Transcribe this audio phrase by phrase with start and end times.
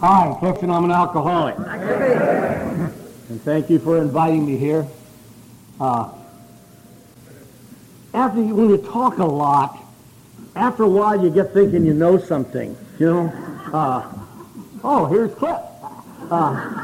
[0.00, 0.70] Hi, Clifton.
[0.70, 1.58] I'm an alcoholic.
[1.58, 4.88] and thank you for inviting me here.
[5.78, 6.10] Uh,
[8.14, 9.78] after you, when you talk a lot,
[10.56, 12.74] after a while you get thinking you know something.
[12.98, 13.70] You know.
[13.74, 14.10] Uh,
[14.82, 15.60] oh, here's Cliff.
[16.30, 16.80] Uh,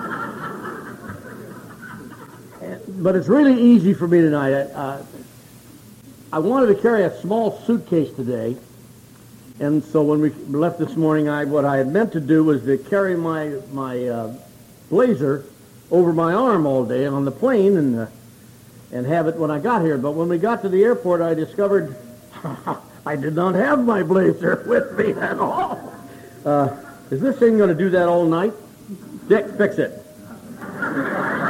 [2.99, 4.53] but it's really easy for me tonight.
[4.53, 5.03] Uh,
[6.35, 8.59] I wanted to carry a small suitcase today,
[9.59, 12.63] and so when we left this morning, I what I had meant to do was
[12.65, 14.35] to carry my my uh,
[14.91, 15.45] blazer
[15.91, 18.07] over my arm all day on the plane and uh,
[18.93, 19.97] and have it when I got here.
[19.97, 21.97] But when we got to the airport, I discovered
[23.07, 25.95] I did not have my blazer with me at all.
[26.45, 26.77] Uh,
[27.11, 28.53] is this thing going to do that all night?
[29.29, 30.03] Dick, fix it.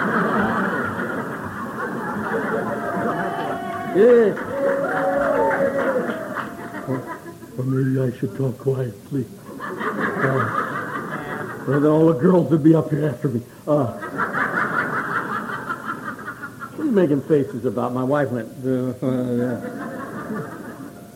[3.96, 4.45] Yes.
[7.58, 9.24] Or, maybe I should talk quietly.
[9.60, 10.66] Uh,
[11.66, 13.42] or then all the girls would be up here after me.
[13.66, 13.86] Uh,
[16.72, 17.92] what are you making faces about?
[17.92, 18.92] My wife went, uh,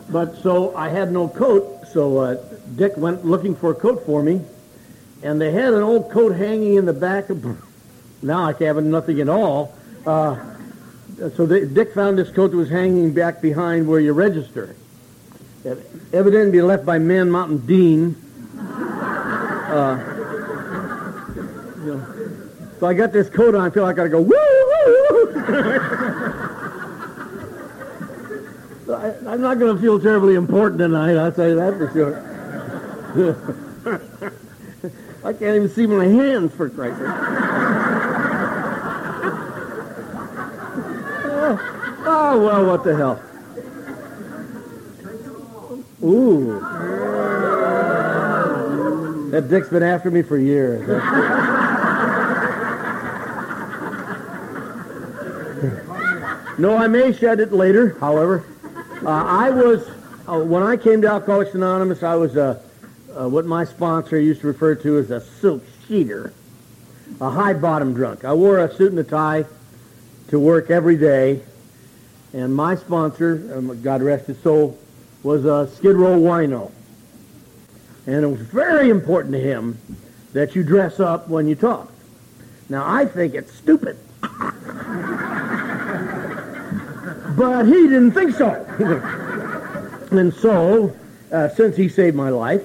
[0.09, 2.35] But so I had no coat, so uh,
[2.75, 4.41] Dick went looking for a coat for me,
[5.23, 7.45] and they had an old coat hanging in the back of.
[8.23, 9.73] Now I have nothing at all.
[10.05, 10.37] Uh,
[11.35, 14.75] so they, Dick found this coat that was hanging back behind where you register.
[15.63, 18.15] Evidently left by Man Mountain Dean.
[18.57, 19.97] Uh,
[21.85, 22.01] you know,
[22.79, 23.61] so I got this coat on.
[23.61, 24.37] I feel like I gotta go woo woo.
[28.85, 31.15] so I, I'm not to feel terribly important tonight.
[31.15, 32.17] I'll tell you that for sure.
[35.23, 37.07] I can't even see my hands for Christ's sake.
[42.03, 43.21] Oh, well, what the hell.
[46.03, 46.59] Ooh.
[49.31, 50.81] That Dick's been after me for years.
[56.57, 58.43] no, I may shed it later, however.
[59.05, 59.87] Uh, I was,
[60.27, 62.59] uh, when I came to Alcoholics Anonymous, I was uh,
[63.15, 66.33] uh, what my sponsor used to refer to as a silk sheeter,
[67.19, 68.25] a high bottom drunk.
[68.25, 69.45] I wore a suit and a tie
[70.29, 71.41] to work every day,
[72.33, 74.77] and my sponsor, um, God rest his soul,
[75.23, 76.71] was a Skid Row wino.
[78.07, 79.77] And it was very important to him
[80.33, 81.91] that you dress up when you talk.
[82.69, 83.97] Now, I think it's stupid.
[84.21, 84.53] but
[87.65, 88.53] he didn't think so.
[90.11, 90.95] and so,
[91.31, 92.63] uh, since he saved my life,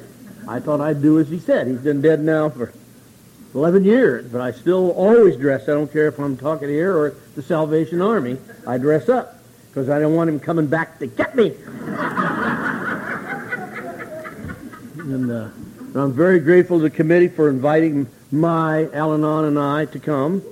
[0.48, 1.66] I thought I'd do as he said.
[1.66, 2.72] He's been dead now for
[3.54, 5.64] 11 years, but I still always dress.
[5.64, 8.38] I don't care if I'm talking here or the Salvation Army.
[8.66, 11.54] I dress up because I don't want him coming back to get me.
[15.06, 15.48] and uh,
[15.94, 20.42] I'm very grateful to the committee for inviting my Al-Anon and I to come.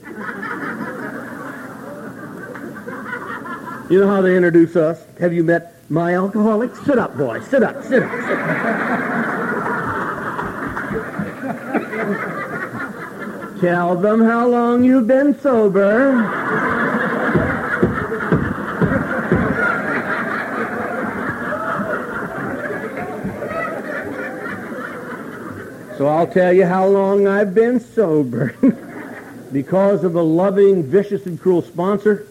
[3.90, 5.04] You know how they introduce us?
[5.18, 6.74] Have you met my alcoholic?
[6.76, 7.40] Sit up, boy.
[7.40, 7.82] Sit up.
[7.82, 8.10] Sit up.
[8.10, 9.14] Sit up.
[13.60, 16.73] Tell them how long you've been sober.
[26.04, 28.54] So I'll tell you how long I've been sober.
[29.54, 32.26] because of a loving, vicious, and cruel sponsor.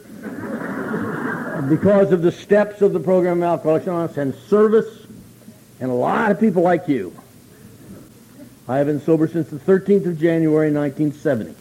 [1.68, 5.08] because of the steps of the program of Alcoholics Anonymous and service,
[5.80, 7.16] and a lot of people like you.
[8.68, 11.56] I have been sober since the 13th of January, 1970.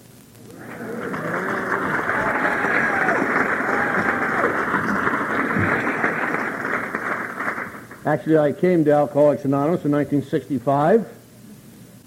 [8.04, 11.21] Actually, I came to Alcoholics Anonymous in 1965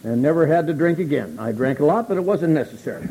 [0.06, 1.36] and never had to drink again.
[1.40, 3.02] I drank a lot, but it wasn't necessary.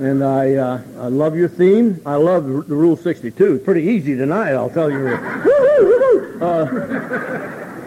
[0.00, 2.02] and I, uh, I love your theme.
[2.04, 3.54] I love the Rule 62.
[3.54, 5.06] It's pretty easy tonight, I'll tell you.
[6.40, 6.64] Uh,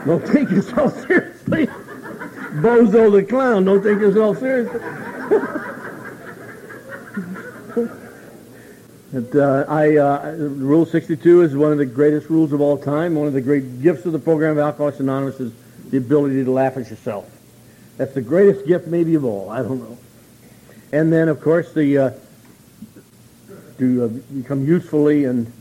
[0.06, 1.68] don't take yourself seriously.
[2.62, 4.80] Bozo the clown, don't take yourself seriously.
[9.20, 13.16] That, uh, I, uh, Rule 62 is one of the greatest rules of all time.
[13.16, 15.52] One of the great gifts of the program of Alcoholics Anonymous is
[15.90, 17.30] the ability to laugh at yourself.
[17.98, 19.50] That's the greatest gift maybe of all.
[19.50, 19.98] I don't know.
[20.94, 22.12] And then, of course, the uh,
[23.80, 25.52] to uh, become usefully and,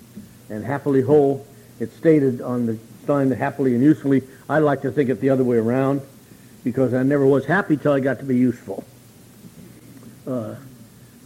[0.51, 1.45] and happily whole.
[1.81, 4.23] It's stated on the sign, that happily and usefully.
[4.49, 6.03] I like to think it the other way around
[6.63, 8.85] because I never was happy till I got to be useful.
[10.27, 10.55] Uh,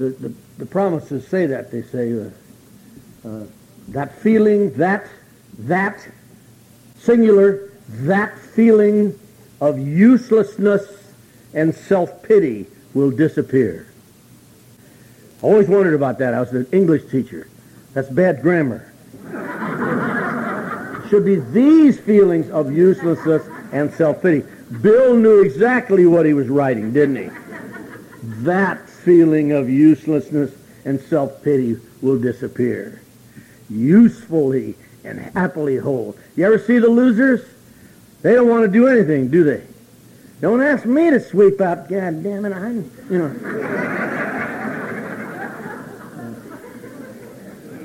[0.03, 1.71] the, the, the promises say that.
[1.71, 3.45] They say uh, uh,
[3.89, 5.07] that feeling, that
[5.61, 6.05] that
[6.97, 9.19] singular, that feeling
[9.61, 11.13] of uselessness
[11.55, 13.87] and self-pity will disappear.
[15.43, 16.35] I always wondered about that.
[16.35, 17.49] I was an English teacher.
[17.95, 18.89] That's bad grammar.
[21.11, 24.47] Should be these feelings of uselessness and self-pity.
[24.81, 27.31] Bill knew exactly what he was writing, didn't he?
[28.45, 30.53] That feeling of uselessness
[30.85, 33.01] and self-pity will disappear.
[33.71, 36.17] Usefully and happily whole.
[36.37, 37.45] You ever see the losers?
[38.23, 39.65] They don't want to do anything, do they?
[40.41, 41.89] Don't ask me to sweep up.
[41.89, 43.33] God damn it, I'm, you know.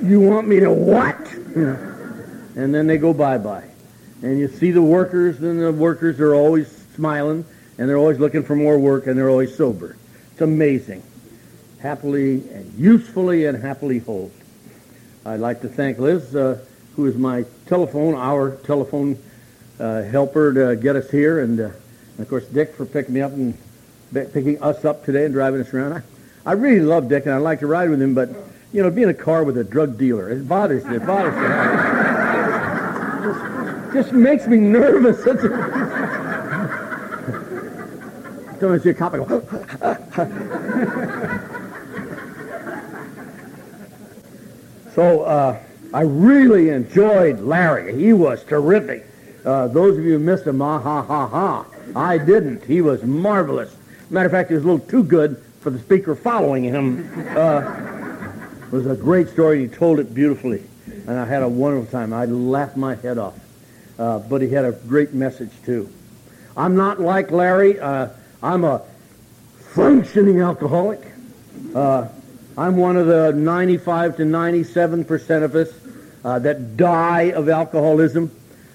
[0.02, 1.32] you want me to what?
[1.54, 1.78] You know.
[2.56, 3.68] And then they go bye-bye.
[4.22, 7.44] And you see the workers, and the workers are always smiling,
[7.78, 9.96] and they're always looking for more work, and they're always sober.
[10.38, 11.02] It's amazing.
[11.80, 14.30] Happily and usefully and happily whole.
[15.26, 16.64] I'd like to thank Liz, uh,
[16.94, 19.18] who is my telephone, our telephone
[19.80, 23.20] uh, helper to get us here, and, uh, and, of course Dick for picking me
[23.20, 23.58] up and
[24.12, 25.94] picking us up today and driving us around.
[25.94, 26.02] I,
[26.50, 28.30] I really love Dick, and I'd like to ride with him, but
[28.72, 30.94] you know, be in a car with a drug dealer, it bothers me.
[30.94, 31.48] It bothers me.
[33.92, 35.18] just, just makes me nervous.
[38.58, 39.24] See a cop, go,
[44.94, 45.60] So uh,
[45.94, 47.94] I really enjoyed Larry.
[47.94, 49.06] He was terrific.
[49.44, 51.66] Uh, those of you who missed him, ah, ha, ha, ha.
[51.94, 52.64] I didn't.
[52.64, 53.76] He was marvelous.
[54.10, 57.08] Matter of fact, he was a little too good for the speaker following him.
[57.36, 57.60] Uh,
[58.66, 59.60] it was a great story.
[59.60, 60.64] He told it beautifully.
[61.06, 62.12] And I had a wonderful time.
[62.12, 63.38] I laughed my head off.
[64.00, 65.88] Uh, but he had a great message, too.
[66.56, 67.78] I'm not like Larry.
[68.42, 68.82] I'm a
[69.74, 71.00] functioning alcoholic.
[71.74, 72.08] Uh,
[72.56, 75.70] I'm one of the 95 to 97 percent of us
[76.24, 78.30] uh, that die of alcoholism.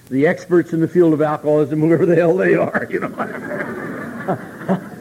[0.09, 3.13] The experts in the field of alcoholism, whoever the hell they are, you know.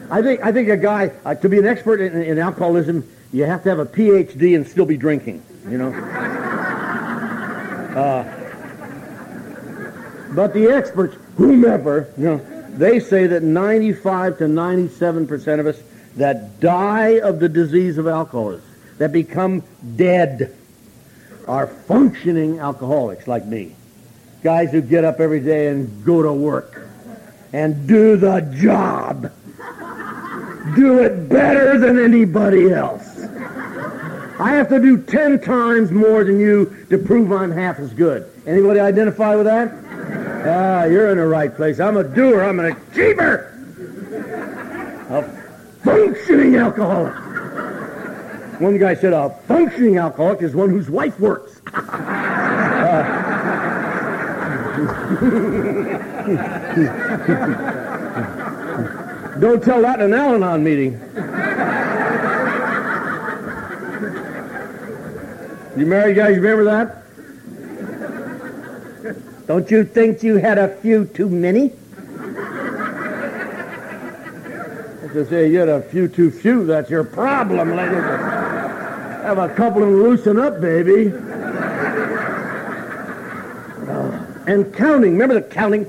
[0.09, 3.45] I think I think a guy uh, to be an expert in, in alcoholism you
[3.45, 5.91] have to have a PhD and still be drinking, you know.
[7.93, 8.23] Uh,
[10.33, 15.81] but the experts, whomever, you know, they say that 95 to 97 percent of us
[16.15, 18.65] that die of the disease of alcoholism,
[18.97, 19.63] that become
[19.95, 20.55] dead,
[21.47, 23.75] are functioning alcoholics like me.
[24.43, 26.87] Guys who get up every day and go to work
[27.51, 29.31] and do the job.
[30.75, 33.19] Do it better than anybody else.
[34.39, 38.29] I have to do ten times more than you to prove I'm half as good.
[38.45, 39.71] Anybody identify with that?
[40.45, 41.79] Ah, you're in the right place.
[41.79, 42.43] I'm a doer.
[42.43, 43.49] I'm an achiever.
[45.09, 45.23] A
[45.83, 47.13] functioning alcoholic.
[48.59, 51.61] One guy said a functioning alcoholic is one whose wife works.
[51.67, 53.19] uh,
[59.39, 60.93] Don't tell that in an Al-Anon meeting.
[65.75, 67.02] You married guys, remember that?
[69.53, 71.71] Don't you think you had a few too many?
[75.05, 76.65] I say you had a few too few.
[76.65, 78.01] That's your problem, ladies.
[78.01, 81.13] Have a couple and loosen up, baby.
[83.87, 85.11] Uh, and counting.
[85.11, 85.85] Remember the counting?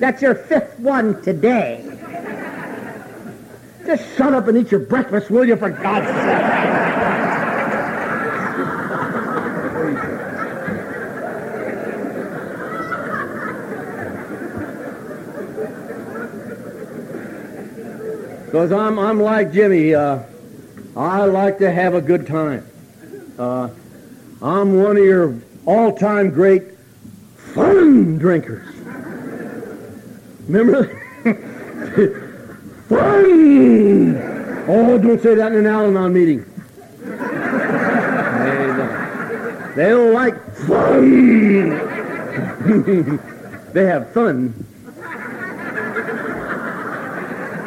[0.00, 1.88] That's your fifth one today.
[3.86, 6.53] Just shut up and eat your breakfast, will you, for God's sake?
[18.54, 19.96] Because I'm, I'm like Jimmy.
[19.96, 20.20] Uh,
[20.96, 22.64] I like to have a good time.
[23.36, 23.68] Uh,
[24.40, 26.62] I'm one of your all-time great
[27.36, 28.64] fun drinkers.
[30.46, 30.84] Remember?
[32.88, 34.16] fun!
[34.68, 36.44] Oh, don't say that in an Al-Anon meeting.
[37.00, 37.08] they,
[38.68, 41.70] don't, they don't like fun.
[43.72, 44.64] they have fun.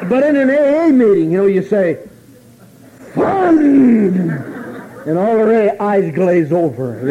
[0.09, 1.99] But in an AA meeting, you know, you say,
[3.13, 4.29] fun!
[5.05, 7.01] And all the eyes glaze over.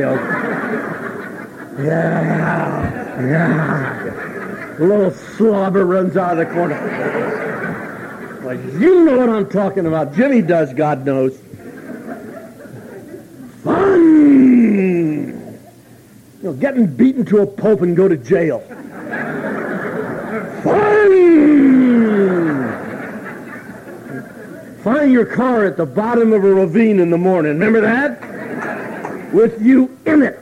[1.79, 1.91] Yeah,
[3.21, 4.77] yeah.
[4.79, 6.79] A little slobber runs out of the corner.
[8.43, 10.15] Like, you know what I'm talking about.
[10.15, 11.37] Jimmy does, God knows.
[13.65, 14.05] Fun!
[16.43, 18.63] You know, getting beaten to a pulp and go to jail.
[24.87, 27.59] Find your car at the bottom of a ravine in the morning.
[27.59, 29.33] Remember that?
[29.33, 30.39] With you in it.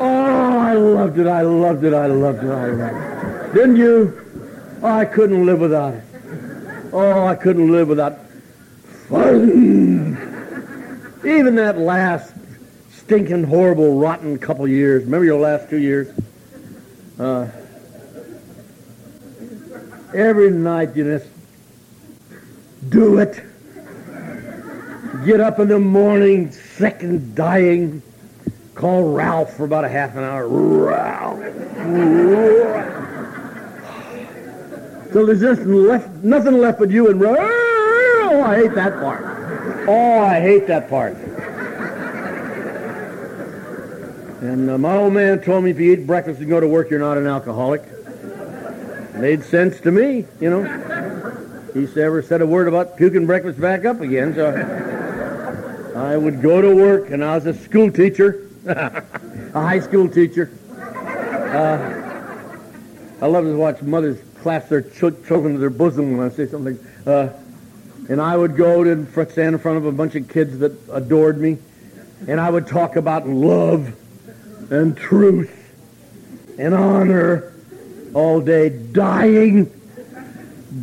[0.00, 1.28] Oh, I loved it.
[1.28, 1.94] I loved it.
[1.94, 2.50] I loved it.
[2.50, 3.54] I loved it.
[3.54, 4.20] Didn't you?
[4.82, 6.02] Oh, I couldn't live without it.
[6.92, 8.18] Oh, I couldn't live without
[9.08, 10.18] fun.
[11.24, 12.34] Even that last
[12.90, 15.04] stinking, horrible, rotten couple years.
[15.04, 16.08] Remember your last two years?
[17.16, 17.46] Uh,
[20.14, 21.28] every night you just
[22.88, 23.44] do it.
[25.24, 28.02] Get up in the morning, sick and dying.
[28.74, 30.48] Call Ralph for about a half an hour.
[30.48, 31.38] Ralph.
[35.12, 37.38] So there's just left, nothing left but you and Ralph.
[37.40, 39.24] Oh, I hate that part.
[39.88, 41.16] Oh, I hate that part.
[44.40, 46.88] And uh, my old man told me if you eat breakfast and go to work,
[46.88, 47.82] you're not an alcoholic.
[49.20, 50.62] Made sense to me, you know.
[51.74, 56.62] He never said a word about puking breakfast back up again, so I would go
[56.62, 59.02] to work, and I was a school teacher, a
[59.52, 60.50] high school teacher.
[60.72, 62.16] Uh,
[63.20, 66.46] I love to watch mothers clasp their ch- children to their bosom when I say
[66.46, 66.78] something.
[67.04, 67.28] Uh,
[68.08, 71.38] and I would go to stand in front of a bunch of kids that adored
[71.38, 71.58] me,
[72.26, 73.94] and I would talk about love
[74.72, 75.54] and truth
[76.58, 77.49] and honor
[78.14, 79.70] all day, dying,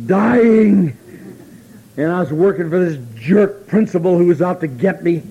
[0.06, 0.96] dying.
[1.96, 5.22] And I was working for this jerk principal who was out to get me.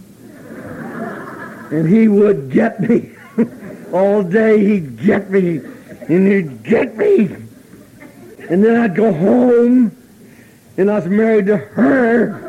[1.72, 3.12] And he would get me.
[3.94, 5.58] all day he'd get me.
[6.10, 7.36] And he'd get me.
[8.50, 9.96] And then I'd go home.
[10.78, 12.44] And I was married to her.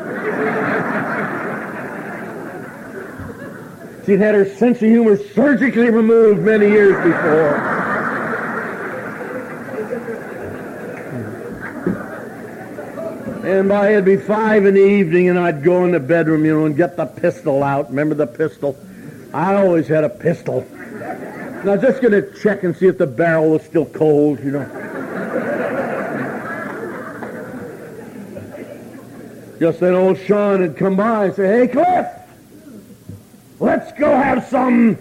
[4.05, 7.78] She'd had her sense of humor surgically removed many years before.
[13.43, 16.57] And by it'd be five in the evening, and I'd go in the bedroom, you
[16.57, 17.89] know, and get the pistol out.
[17.89, 18.77] Remember the pistol?
[19.33, 20.67] I always had a pistol.
[20.71, 24.39] And I was just going to check and see if the barrel was still cold,
[24.39, 24.65] you know.
[29.59, 32.07] Just then old Sean had come by and say, Hey, Cliff,
[33.59, 34.97] let's go have some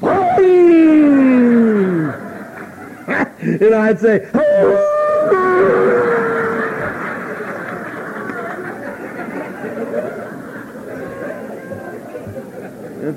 [0.00, 0.80] fun.
[3.40, 4.89] and I'd say, oh.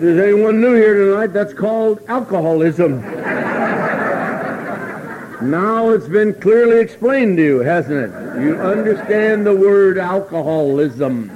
[0.04, 3.02] There's anyone new here tonight, that's called alcoholism.
[5.50, 8.42] now it's been clearly explained to you, hasn't it?
[8.42, 11.32] You understand the word alcoholism.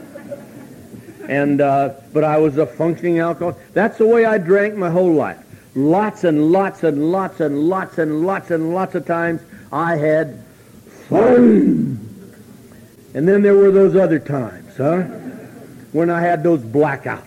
[1.29, 3.55] And uh, but I was a functioning alcoholic.
[3.73, 5.37] That's the way I drank my whole life.
[5.73, 10.43] Lots and lots and lots and lots and lots and lots of times I had
[11.07, 12.03] fun.
[13.13, 15.03] And then there were those other times, huh?
[15.93, 17.26] When I had those blackouts.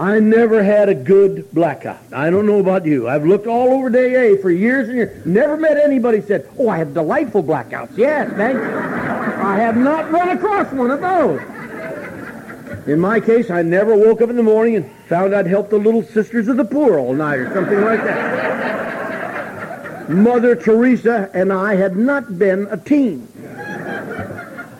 [0.00, 1.98] I never had a good blackout.
[2.10, 3.06] I don't know about you.
[3.06, 5.26] I've looked all over the AA for years and years.
[5.26, 7.98] Never met anybody said, oh, I have delightful blackouts.
[7.98, 8.62] Yes, thank you.
[8.62, 11.38] I have not run across one of those.
[12.88, 15.76] In my case, I never woke up in the morning and found I'd helped the
[15.76, 20.08] little sisters of the poor all night or something like that.
[20.08, 23.26] Mother Teresa and I had not been a team.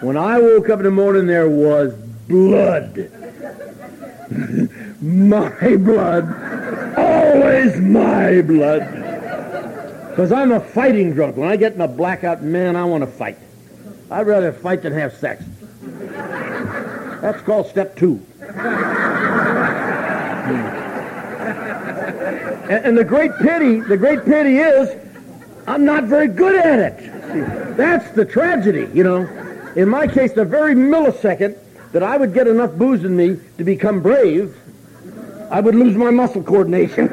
[0.00, 1.92] When I woke up in the morning, there was
[2.26, 3.10] blood
[5.00, 9.00] my blood, always my blood.
[10.10, 11.36] Because I'm a fighting drunk.
[11.36, 13.38] When I get in a blackout, man, I want to fight.
[14.10, 15.44] I'd rather fight than have sex.
[17.22, 18.16] That's called step two.
[20.40, 20.56] Hmm.
[22.70, 24.96] and, and the great pity, the great pity is,
[25.66, 27.76] I'm not very good at it.
[27.76, 29.28] That's the tragedy, you know.
[29.76, 31.56] In my case, the very millisecond
[31.92, 34.56] that I would get enough booze in me to become brave,
[35.50, 37.08] I would lose my muscle coordination.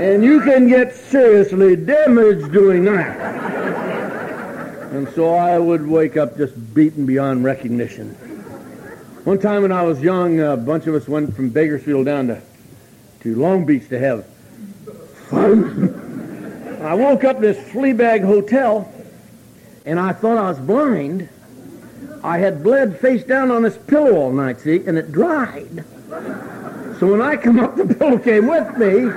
[0.00, 3.18] and you can get seriously damaged doing that.
[4.92, 8.14] And so I would wake up just beaten beyond recognition.
[9.24, 12.40] One time when I was young, a bunch of us went from Bakersfield down to,
[13.20, 14.24] to Long Beach to have
[15.28, 16.78] fun.
[16.82, 18.90] I woke up in this flea bag hotel,
[19.84, 21.28] and I thought I was blind
[22.22, 25.84] I had bled face down on this pillow all night, see, and it dried.
[26.98, 29.10] So when I come up, the pillow came with me,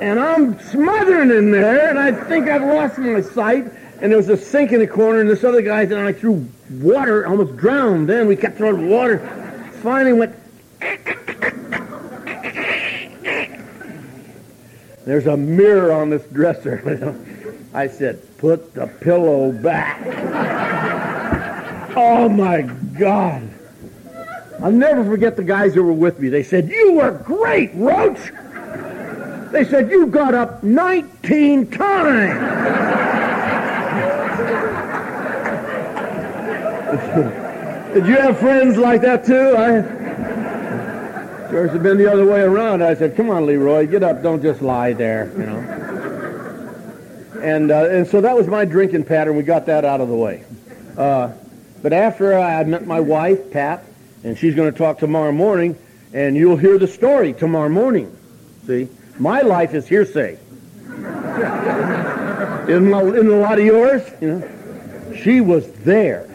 [0.00, 3.64] and I'm smothering in there, and I think I've lost my sight,
[4.02, 6.46] and there was a sink in the corner, and this other guy, and I threw
[6.70, 8.08] water, almost drowned.
[8.08, 9.20] Then we kept throwing water.
[9.82, 10.36] Finally went.
[15.04, 17.16] There's a mirror on this dresser.
[17.74, 20.00] I said, put the pillow back.
[21.94, 23.48] Oh my God.
[24.62, 26.28] I'll never forget the guys who were with me.
[26.28, 28.32] They said, You were great, Roach.
[29.52, 32.38] They said, You got up 19 times.
[37.94, 39.56] Did you have friends like that too?
[39.56, 40.02] I,
[41.52, 42.82] course, it been the other way around.
[42.82, 44.22] I said, "Come on, Leroy, get up.
[44.22, 45.58] Don't just lie there," you know.
[47.42, 49.36] And uh, and so that was my drinking pattern.
[49.36, 50.44] We got that out of the way.
[50.96, 51.32] Uh,
[51.82, 53.84] but after I met my wife, Pat,
[54.24, 55.76] and she's going to talk tomorrow morning,
[56.12, 58.16] and you'll hear the story tomorrow morning.
[58.66, 60.38] See, my life is hearsay.
[62.68, 66.28] in, my, a lot of yours, you know, she was there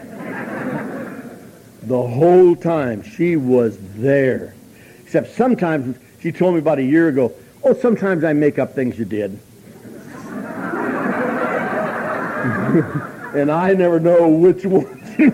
[1.82, 3.02] the whole time.
[3.02, 4.54] She was there.
[5.02, 7.32] Except sometimes, she told me about a year ago,
[7.64, 9.38] oh, sometimes I make up things you did.
[13.34, 14.97] and I never know which one.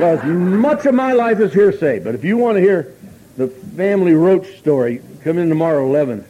[0.00, 2.00] because much of my life is hearsay.
[2.00, 2.92] But if you want to hear
[3.36, 6.24] the family roach story, come in tomorrow 11.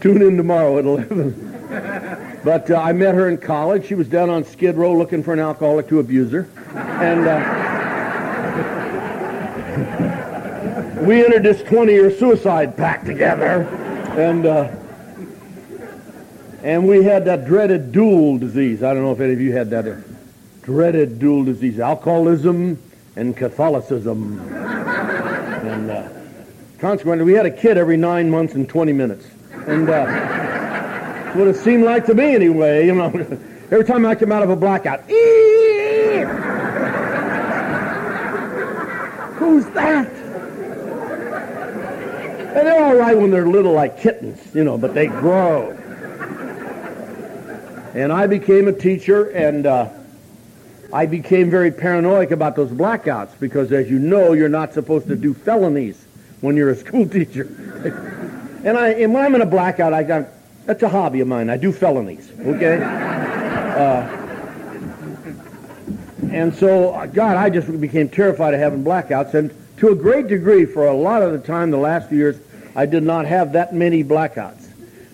[0.00, 2.40] Tune in tomorrow at 11.
[2.44, 3.86] but uh, I met her in college.
[3.86, 6.48] She was down on Skid Row looking for an alcoholic to abuse her.
[6.74, 7.26] And...
[7.26, 7.68] Uh,
[11.02, 13.62] we entered this 20-year suicide pact together,
[14.16, 14.70] and uh,
[16.62, 18.82] and we had that dreaded dual disease.
[18.82, 19.86] I don't know if any of you had that
[20.62, 22.78] dreaded dual disease, alcoholism
[23.16, 24.40] and Catholicism.
[24.52, 26.08] and uh,
[26.78, 29.26] consequently, we had a kid every nine months and 20 minutes.
[29.66, 33.06] And uh, what it seemed like to me anyway, you know,
[33.70, 35.02] every time I came out of a blackout,
[39.38, 40.08] Who's that?
[42.54, 45.70] And they're all right when they're little like kittens, you know, but they grow.
[47.94, 49.88] And I became a teacher, and uh,
[50.92, 55.16] I became very paranoid about those blackouts because, as you know, you're not supposed to
[55.16, 56.04] do felonies
[56.42, 57.44] when you're a school teacher.
[58.64, 60.28] and, I, when I'm in a blackout, I got
[60.64, 61.50] that's a hobby of mine.
[61.50, 62.80] I do felonies, okay?
[62.82, 64.22] Uh,
[66.30, 69.34] and so, uh, God, I just became terrified of having blackouts.
[69.34, 72.38] And to a great degree, for a lot of the time, the last few years,
[72.76, 74.68] I did not have that many blackouts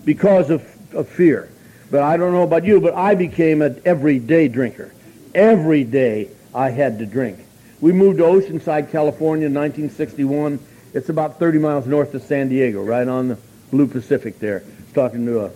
[0.05, 0.63] because of,
[0.93, 1.49] of fear.
[1.89, 4.91] But I don't know about you, but I became an everyday drinker.
[5.35, 7.39] Every day I had to drink.
[7.81, 10.59] We moved to Oceanside, California in 1961.
[10.93, 13.37] It's about 30 miles north of San Diego, right on the
[13.71, 14.63] Blue Pacific there.
[14.65, 15.51] I was talking to a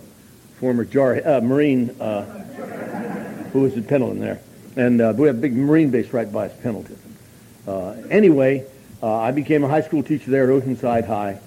[0.60, 2.22] former jar, uh, Marine uh,
[3.52, 4.40] who was at Pendleton there.
[4.76, 6.98] And uh, we have a big Marine base right by us, Pendleton.
[7.66, 8.64] Uh, anyway,
[9.02, 11.38] uh, I became a high school teacher there at Oceanside High,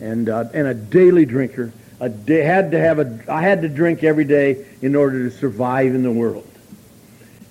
[0.00, 1.72] and uh, and a daily drinker.
[2.00, 5.94] I had to have a I had to drink every day in order to survive
[5.94, 6.48] in the world.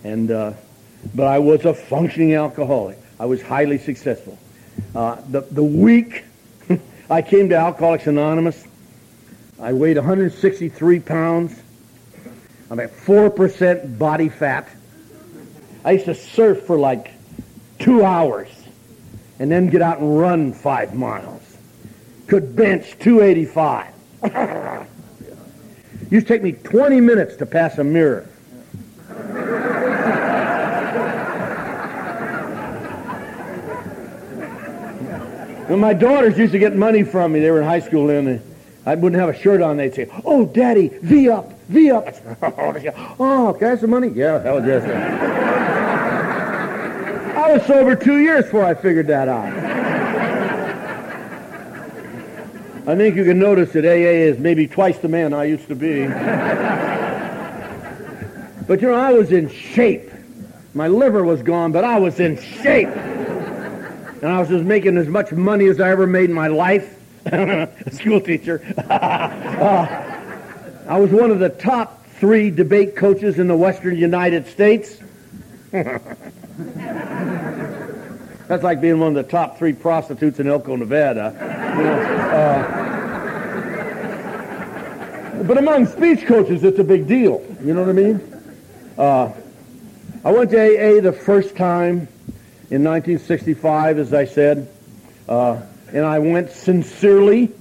[0.04, 0.54] And uh,
[1.16, 2.98] but I was a functioning alcoholic.
[3.20, 4.38] I was highly successful.
[4.96, 6.26] Uh, the the week
[7.10, 8.66] I came to Alcoholics Anonymous,
[9.60, 11.62] I weighed 163 pounds.
[12.70, 14.68] I'm at four percent body fat.
[15.84, 17.12] I used to surf for like
[17.80, 18.50] two hours
[19.40, 21.42] and then get out and run five miles.
[22.28, 23.88] Could bench 285.
[26.12, 28.30] Used to take me 20 minutes to pass a mirror.
[35.72, 38.44] When my daughters used to get money from me, they were in high school then,
[38.86, 42.14] I wouldn't have a shirt on, they'd say, oh, Daddy, V up, V up.
[42.42, 44.10] oh, can I have some money?
[44.10, 44.84] Yeah, hell yes.
[47.38, 49.48] I was sober two years before I figured that out.
[52.86, 55.76] I think you can notice that AA is maybe twice the man I used to
[55.76, 56.06] be.
[58.68, 60.12] but you know, I was in shape.
[60.74, 62.90] My liver was gone, but I was in shape.
[64.22, 67.00] And I was just making as much money as I ever made in my life.
[67.26, 68.62] a school teacher.
[68.90, 69.88] uh,
[70.88, 75.00] I was one of the top three debate coaches in the western United States.
[78.52, 81.34] That's like being one of the top three prostitutes in Elko, Nevada.
[81.78, 82.00] You know,
[85.40, 87.44] uh, but among speech coaches, it's a big deal.
[87.64, 88.22] You know what I mean?
[88.98, 89.32] Uh,
[90.24, 92.08] I went to AA the first time
[92.72, 94.70] in 1965, as I said,
[95.28, 97.52] uh, and I went sincerely.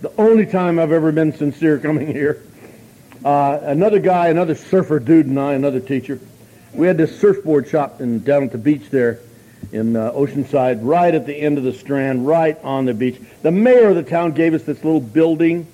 [0.00, 2.42] The only time I've ever been sincere coming here.
[3.24, 6.18] Uh, another guy, another surfer dude, and I, another teacher,
[6.72, 9.20] we had this surfboard shop in, down at the beach there
[9.70, 13.20] in uh, Oceanside, right at the end of the strand, right on the beach.
[13.42, 15.68] The mayor of the town gave us this little building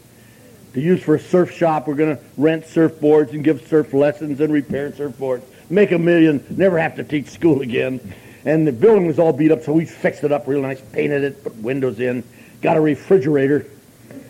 [0.74, 1.88] to use for a surf shop.
[1.88, 5.44] We're going to rent surfboards and give surf lessons and repair surfboards.
[5.70, 8.00] make a million, never have to teach school again.
[8.44, 11.24] And the building was all beat up, so we fixed it up real nice, painted
[11.24, 12.22] it, put windows in,
[12.60, 13.66] got a refrigerator.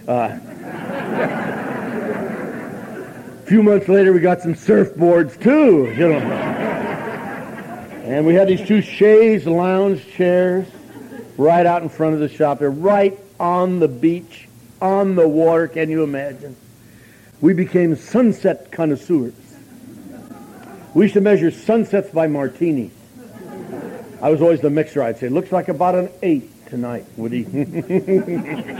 [0.06, 0.38] Uh,
[3.42, 6.18] a few months later, we got some surfboards too, you know.
[8.04, 10.68] And we had these two chaise lounge chairs
[11.36, 14.46] right out in front of the shop there, right on the beach,
[14.80, 15.66] on the water.
[15.66, 16.54] Can you imagine?
[17.40, 19.34] We became sunset connoisseurs.
[20.94, 22.92] We used to measure sunsets by martinis.
[24.22, 25.02] I was always the mixer.
[25.02, 27.42] I'd say, looks like about an eight tonight, Woody.
[27.42, 28.74] the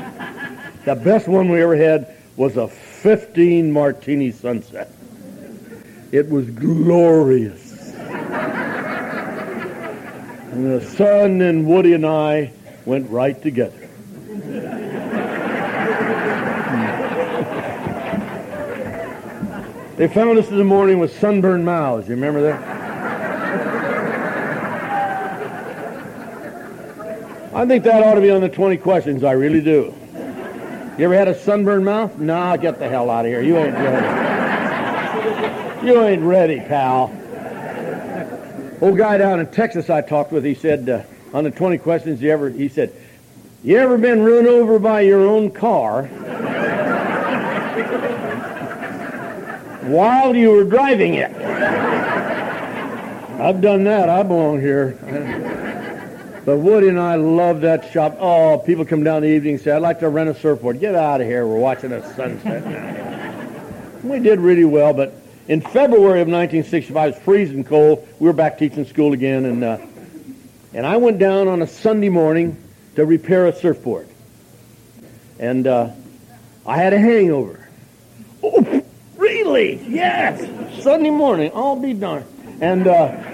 [1.05, 4.90] best one we ever had was a 15 martini sunset.
[6.12, 7.92] It was glorious.
[10.53, 12.53] and the sun and Woody and I
[12.87, 13.81] went right together.
[19.97, 22.09] they found us in the morning with sunburned mouths.
[22.09, 22.84] You remember that?
[27.55, 29.23] I think that ought to be on the 20 questions.
[29.23, 29.95] I really do.
[30.99, 32.19] You ever had a sunburned mouth?
[32.19, 33.43] Nah, get the hell out of here.
[33.43, 34.07] You ain't ready.
[35.87, 37.12] You ain't ready, pal.
[38.81, 42.21] Old guy down in Texas I talked with, he said, uh, on the 20 questions
[42.21, 42.93] you ever, he said,
[43.62, 46.07] you ever been run over by your own car
[49.87, 51.31] while you were driving it?
[53.40, 54.09] I've done that.
[54.09, 55.62] I belong here.
[56.44, 58.18] But Woody and I love that shop.
[58.20, 60.78] Oh, people come down in the evening and say, I'd like to rent a surfboard.
[60.78, 61.46] Get out of here.
[61.46, 64.00] We're watching a sunset now.
[64.02, 65.14] we did really well, but
[65.48, 68.07] in February of 1965, it was freezing cold.
[68.18, 69.78] We were back teaching school again, and, uh,
[70.74, 72.59] and I went down on a Sunday morning
[72.96, 74.09] to repair a surfboard.
[75.38, 75.92] And uh,
[76.66, 77.66] I had a hangover.
[78.42, 78.85] Oh,
[79.16, 79.83] really?
[79.88, 80.83] Yes.
[80.83, 81.52] Sunday morning.
[81.54, 82.26] I'll be darned.
[82.61, 82.87] And...
[82.87, 83.30] Uh,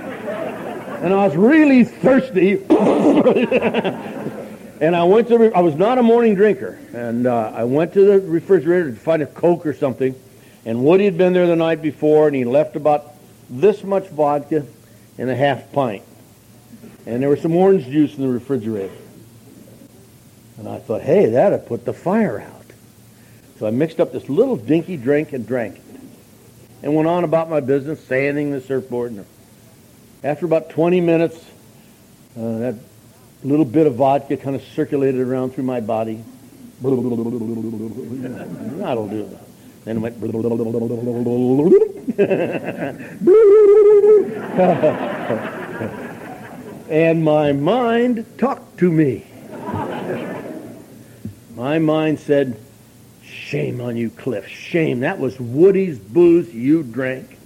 [1.00, 2.56] and I was really thirsty.
[4.80, 6.78] and I went to, I was not a morning drinker.
[6.92, 10.14] And uh, I went to the refrigerator to find a Coke or something.
[10.64, 13.14] And Woody had been there the night before, and he left about
[13.48, 14.66] this much vodka
[15.18, 16.04] and a half pint.
[17.06, 18.94] And there was some orange juice in the refrigerator.
[20.58, 22.56] And I thought, hey, that'd put the fire out.
[23.58, 25.82] So I mixed up this little dinky drink and drank it.
[26.82, 29.26] And went on about my business, sanding the surfboard and
[30.22, 31.42] after about 20 minutes,
[32.36, 32.74] uh, that
[33.42, 36.22] little bit of vodka kind of circulated around through my body.
[36.82, 37.00] That'll
[39.08, 39.38] do.
[39.84, 40.16] Then it went.
[46.90, 49.24] and my mind talked to me.
[51.56, 52.58] My mind said,
[53.22, 54.46] Shame on you, Cliff.
[54.48, 55.00] Shame.
[55.00, 57.38] That was Woody's booze you drank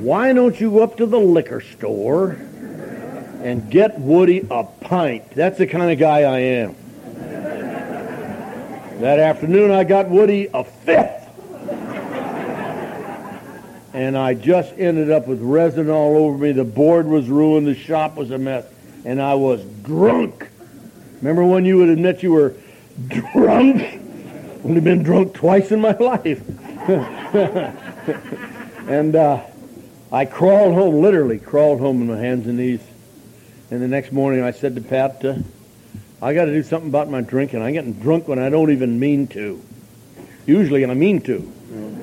[0.00, 2.38] why don't you go up to the liquor store
[3.42, 5.30] and get Woody a pint?
[5.30, 6.76] That's the kind of guy I am.
[9.00, 11.14] That afternoon, I got Woody a fifth.
[13.94, 16.52] And I just ended up with resin all over me.
[16.52, 17.66] The board was ruined.
[17.66, 18.66] The shop was a mess.
[19.04, 20.48] And I was drunk.
[21.20, 22.54] Remember when you would admit you were
[23.06, 24.00] drunk?
[24.64, 26.42] Only been drunk twice in my life.
[28.88, 29.42] and uh,
[30.10, 32.80] I crawled home, literally crawled home on my hands and knees.
[33.70, 35.34] And the next morning I said to Pat, uh,
[36.22, 37.62] I got to do something about my drinking.
[37.62, 39.62] I'm getting drunk when I don't even mean to.
[40.46, 41.52] Usually I mean to.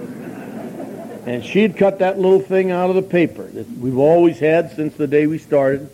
[1.26, 4.96] And she'd cut that little thing out of the paper that we've always had since
[4.96, 5.90] the day we started.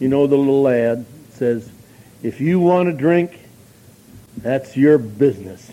[0.00, 1.70] You know the little ad says,
[2.22, 3.38] if you want to drink,
[4.38, 5.70] that's your business.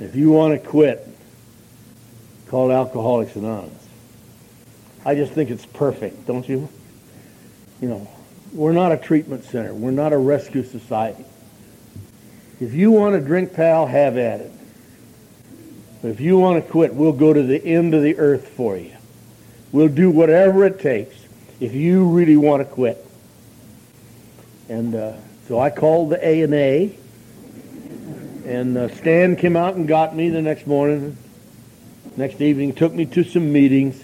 [0.00, 1.06] If you want to quit,
[2.48, 3.72] call Alcoholics Anonymous.
[5.04, 6.70] I just think it's perfect, don't you?
[7.80, 8.08] You know,
[8.52, 9.74] we're not a treatment center.
[9.74, 11.24] We're not a rescue society.
[12.60, 14.52] If you want to drink, pal, have at it.
[16.00, 18.76] But if you want to quit, we'll go to the end of the earth for
[18.76, 18.94] you.
[19.72, 21.16] We'll do whatever it takes
[21.60, 23.04] if you really want to quit.
[24.68, 25.14] And uh,
[25.48, 26.96] so I called the A and A,
[28.46, 31.16] and uh, Stan came out and got me the next morning.
[32.16, 34.02] Next evening, took me to some meetings.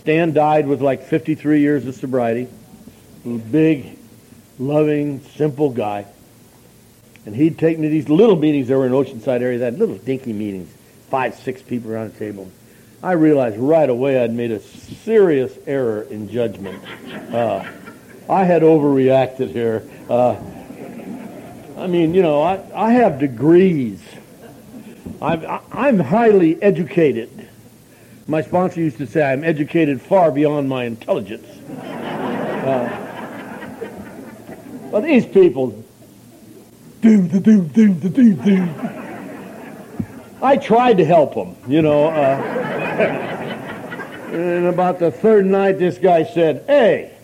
[0.00, 2.48] Stan died with like 53 years of sobriety.
[3.26, 3.98] Big,
[4.60, 6.06] loving, simple guy.
[7.24, 9.96] And he'd take me to these little meetings that were in Oceanside area, that little
[9.96, 10.72] dinky meetings,
[11.10, 12.48] five, six people around a table.
[13.02, 16.80] I realized right away I'd made a serious error in judgment.
[17.34, 17.68] Uh,
[18.28, 19.82] I had overreacted here.
[20.08, 20.36] Uh,
[21.76, 24.00] I mean, you know, I, I have degrees.
[25.20, 27.48] I'm, I'm highly educated.
[28.28, 31.46] My sponsor used to say I'm educated far beyond my intelligence.
[31.80, 33.05] Uh,
[34.96, 35.84] but these people,
[37.02, 38.74] doom, doom, doom, doom, doom, doom.
[40.40, 42.06] I tried to help them, you know.
[42.06, 42.36] Uh,
[44.32, 47.14] and about the third night, this guy said, "Hey,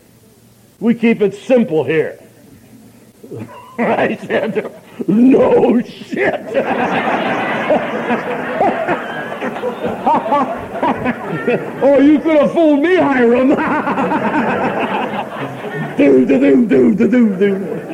[0.80, 2.22] we keep it simple here."
[3.78, 4.70] I said,
[5.08, 6.35] "No shit."
[11.82, 13.52] oh, you could have fooled me, Hiram.
[15.96, 17.92] Do, do, do, do, do, do, do.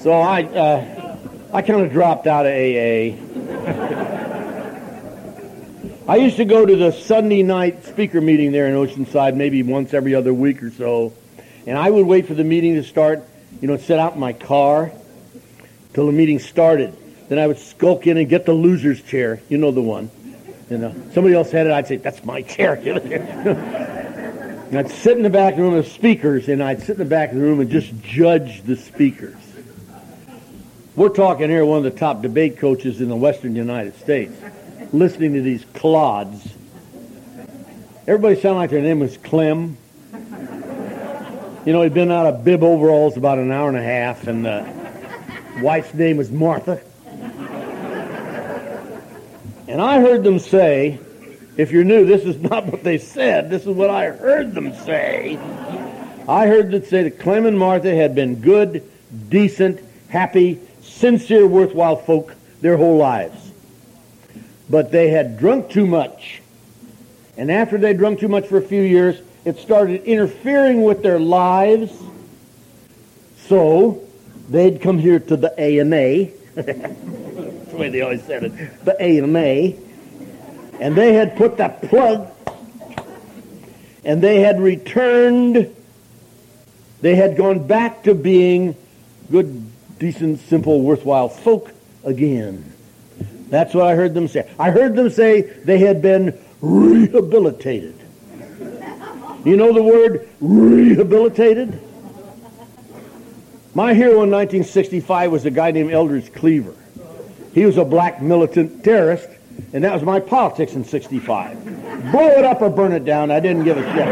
[0.00, 1.16] So I, uh,
[1.52, 3.16] I kind of dropped out of AA.
[6.08, 9.92] I used to go to the Sunday night speaker meeting there in Oceanside, maybe once
[9.92, 11.12] every other week or so,
[11.66, 13.24] and I would wait for the meeting to start.
[13.60, 14.92] You know, sit out in my car
[15.94, 16.96] till the meeting started.
[17.28, 19.40] Then I would skulk in and get the loser's chair.
[19.48, 20.10] You know the one.
[20.70, 21.72] You know, somebody else had it.
[21.72, 22.74] I'd say, "That's my chair."
[24.66, 27.30] and I'd sit in the back room of speakers, and I'd sit in the back
[27.30, 29.36] of the room and just judge the speakers.
[30.96, 34.32] We're talking here one of the top debate coaches in the Western United States,
[34.92, 36.48] listening to these clods.
[38.08, 39.76] Everybody sounded like their name was Clem.
[41.64, 44.44] You know, he'd been out of bib overalls about an hour and a half, and
[44.44, 44.66] the
[45.60, 46.80] wife's name was Martha.
[49.76, 50.98] And I heard them say,
[51.58, 53.50] if you're new, this is not what they said.
[53.50, 55.38] This is what I heard them say.
[56.26, 58.90] I heard them say that Clem and Martha had been good,
[59.28, 63.52] decent, happy, sincere, worthwhile folk their whole lives.
[64.70, 66.40] But they had drunk too much.
[67.36, 71.20] And after they drunk too much for a few years, it started interfering with their
[71.20, 71.92] lives.
[73.46, 74.02] So
[74.48, 76.30] they'd come here to the AMA.
[76.54, 76.98] That's
[77.76, 78.84] the way they always said it.
[78.84, 79.74] The AMA.
[80.80, 82.30] And they had put that plug
[84.04, 85.74] and they had returned,
[87.00, 88.76] they had gone back to being
[89.30, 91.72] good, decent, simple, worthwhile folk
[92.04, 92.72] again.
[93.48, 94.50] That's what I heard them say.
[94.58, 97.98] I heard them say they had been rehabilitated.
[99.44, 101.80] You know the word rehabilitated?
[103.74, 106.74] My hero in 1965 was a guy named Eldridge Cleaver.
[107.56, 109.30] He was a black militant terrorist,
[109.72, 112.12] and that was my politics in 65.
[112.12, 114.06] Blow it up or burn it down, I didn't give a shit.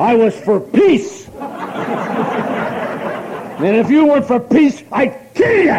[0.00, 1.28] I was for peace.
[3.58, 5.72] And if you weren't for peace, I'd kill you.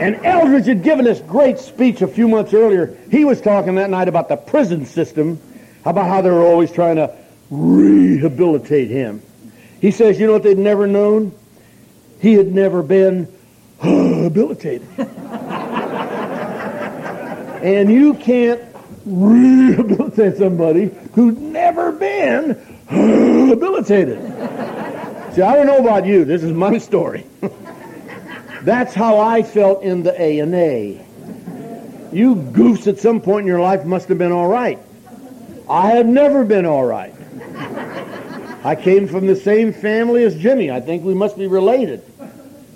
[0.00, 2.96] And Eldridge had given this great speech a few months earlier.
[3.10, 5.38] He was talking that night about the prison system,
[5.84, 7.14] about how they were always trying to
[7.50, 9.20] rehabilitate him.
[9.82, 11.34] He says, you know what they'd never known?
[12.20, 13.28] He had never been
[13.84, 14.88] rehabilitated.
[17.62, 18.60] and you can't
[19.04, 24.18] rehabilitate somebody who's never been rehabilitated.
[25.34, 26.24] See, I don't know about you.
[26.24, 27.26] This is my story.
[28.62, 31.04] That's how I felt in the A and A.
[32.12, 34.78] You goofs at some point in your life must have been all right.
[35.68, 37.12] I have never been all right.
[38.66, 40.72] I came from the same family as Jimmy.
[40.72, 42.02] I think we must be related.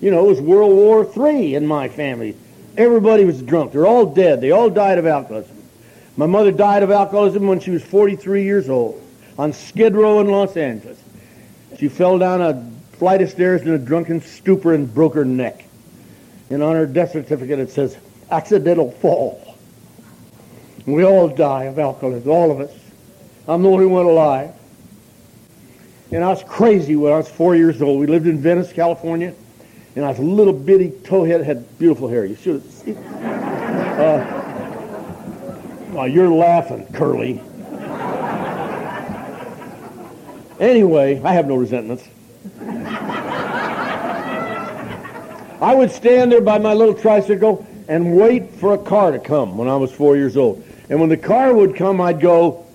[0.01, 2.37] You know, it was World War III in my family.
[2.77, 3.73] Everybody was drunk.
[3.73, 4.41] They're all dead.
[4.41, 5.57] They all died of alcoholism.
[6.17, 9.03] My mother died of alcoholism when she was 43 years old
[9.37, 10.97] on Skid Row in Los Angeles.
[11.77, 15.65] She fell down a flight of stairs in a drunken stupor and broke her neck.
[16.51, 17.99] And on her death certificate it says,
[18.31, 19.57] accidental fall.
[20.87, 22.79] We all die of alcoholism, all of us.
[23.49, 24.55] I'm the only one alive.
[26.13, 28.01] And I was crazy when I was four years old.
[28.01, 29.33] We lived in Venice, California.
[29.97, 32.25] And I was a little bitty towhead, had beautiful hair.
[32.25, 32.97] You should have seen.
[32.97, 34.25] Uh,
[35.95, 37.41] oh, you're laughing, Curly.
[40.61, 42.05] Anyway, I have no resentments.
[45.61, 49.59] I would stand there by my little tricycle and wait for a car to come
[49.59, 50.65] when I was four years old.
[50.89, 52.67] And when the car would come, I'd go,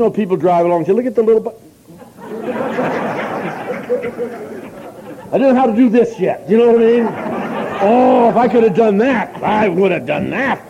[0.00, 1.42] you know, people drive along and say, look at the little...
[1.42, 1.52] Bu-.
[5.30, 6.48] I don't know how to do this yet.
[6.48, 7.06] You know what I mean?
[7.82, 10.64] Oh, if I could have done that, I would have done that.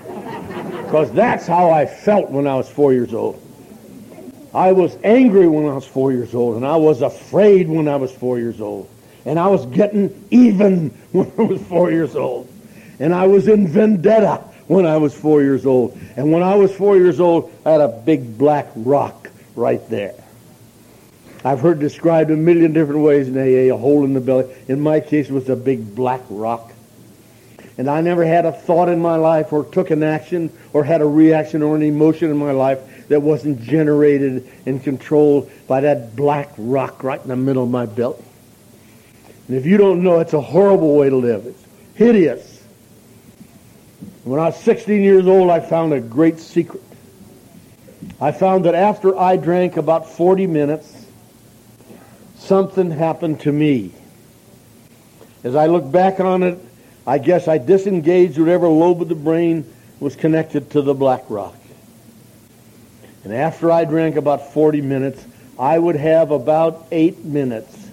[0.85, 3.41] Because that's how I felt when I was four years old.
[4.53, 7.95] I was angry when I was four years old, and I was afraid when I
[7.95, 8.91] was four years old.
[9.27, 12.49] And I was getting even when I was four years old.
[12.99, 15.99] And I was in vendetta when I was four years old.
[16.17, 20.15] And when I was four years old, I had a big black rock right there.
[21.45, 24.55] I've heard described a million different ways in AA, a hole in the belly.
[24.69, 26.73] In my case, it was a big black rock.
[27.79, 31.01] And I never had a thought in my life or took an action or had
[31.01, 36.15] a reaction or an emotion in my life that wasn't generated and controlled by that
[36.15, 38.23] black rock right in the middle of my belly.
[39.49, 41.47] And if you don't know, it's a horrible way to live.
[41.47, 41.65] It's
[41.97, 42.60] hideous.
[44.25, 46.83] When I was 16 years old, I found a great secret.
[48.21, 51.07] I found that after I drank about 40 minutes,
[52.37, 53.93] something happened to me.
[55.43, 56.59] As I look back on it,
[57.07, 59.65] I guess I disengaged whatever lobe of the brain
[60.01, 61.57] was connected to the black rock.
[63.25, 65.25] And after I drank about 40 minutes,
[65.59, 67.89] I would have about eight minutes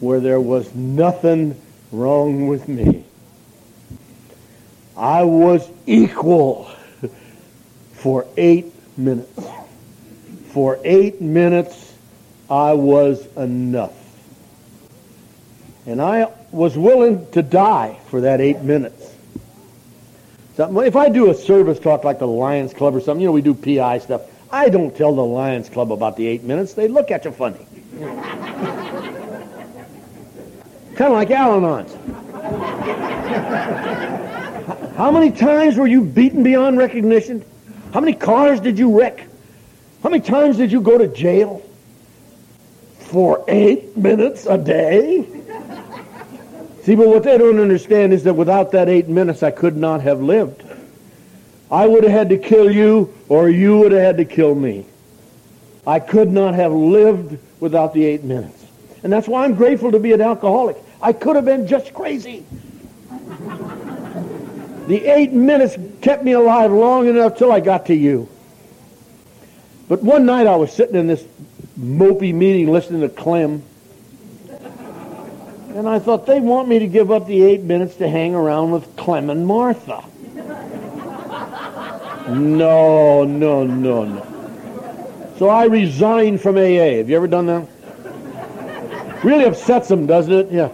[0.00, 1.60] where there was nothing
[1.92, 3.05] wrong with me.
[4.96, 6.70] I was equal
[7.94, 9.44] for eight minutes.
[10.52, 11.94] For eight minutes,
[12.48, 13.92] I was enough.
[15.84, 19.12] And I was willing to die for that eight minutes.
[20.56, 23.32] So if I do a service talk like the Lions Club or something, you know,
[23.32, 24.22] we do PI stuff.
[24.50, 26.72] I don't tell the Lions Club about the eight minutes.
[26.72, 27.66] They look at you funny.
[30.96, 31.92] kind of like Al-Anons.
[34.66, 37.44] How many times were you beaten beyond recognition?
[37.92, 39.20] How many cars did you wreck?
[40.02, 41.62] How many times did you go to jail?
[42.98, 45.24] For eight minutes a day?
[46.82, 50.00] See, but what they don't understand is that without that eight minutes, I could not
[50.02, 50.64] have lived.
[51.70, 54.86] I would have had to kill you, or you would have had to kill me.
[55.86, 58.64] I could not have lived without the eight minutes.
[59.04, 60.76] And that's why I'm grateful to be an alcoholic.
[61.00, 62.44] I could have been just crazy.
[64.86, 68.28] The eight minutes kept me alive long enough till I got to you.
[69.88, 71.24] But one night I was sitting in this
[71.78, 73.62] mopey meeting listening to Clem.
[75.74, 78.70] And I thought, they want me to give up the eight minutes to hang around
[78.70, 80.04] with Clem and Martha.
[82.28, 84.26] No, no, no, no.
[85.38, 86.96] So I resigned from AA.
[86.96, 87.68] Have you ever done that?
[89.22, 90.50] Really upsets them, doesn't it?
[90.50, 90.70] Yeah.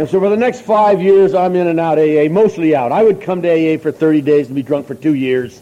[0.00, 2.90] And so for the next five years, I'm in and out AA, mostly out.
[2.90, 5.60] I would come to AA for 30 days and be drunk for two years.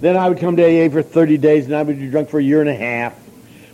[0.00, 2.38] Then I would come to AA for 30 days and I would be drunk for
[2.38, 3.14] a year and a half.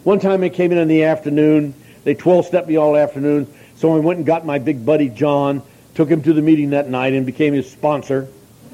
[0.04, 1.74] One time I came in in the afternoon.
[2.04, 3.46] They 12-stepped me all afternoon.
[3.74, 5.62] So I went and got my big buddy John,
[5.94, 8.26] took him to the meeting that night and became his sponsor.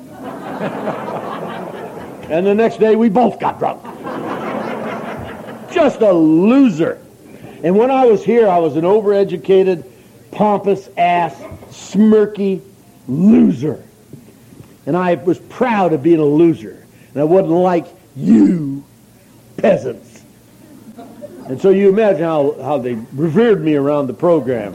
[2.30, 3.82] and the next day we both got drunk.
[5.72, 7.00] Just a loser.
[7.64, 9.91] And when I was here, I was an overeducated,
[10.32, 11.34] pompous ass,
[11.70, 12.60] smirky
[13.06, 13.82] loser.
[14.84, 16.84] And I was proud of being a loser.
[17.12, 18.84] And I wasn't like you
[19.58, 20.22] peasants.
[21.46, 24.72] And so you imagine how, how they revered me around the program.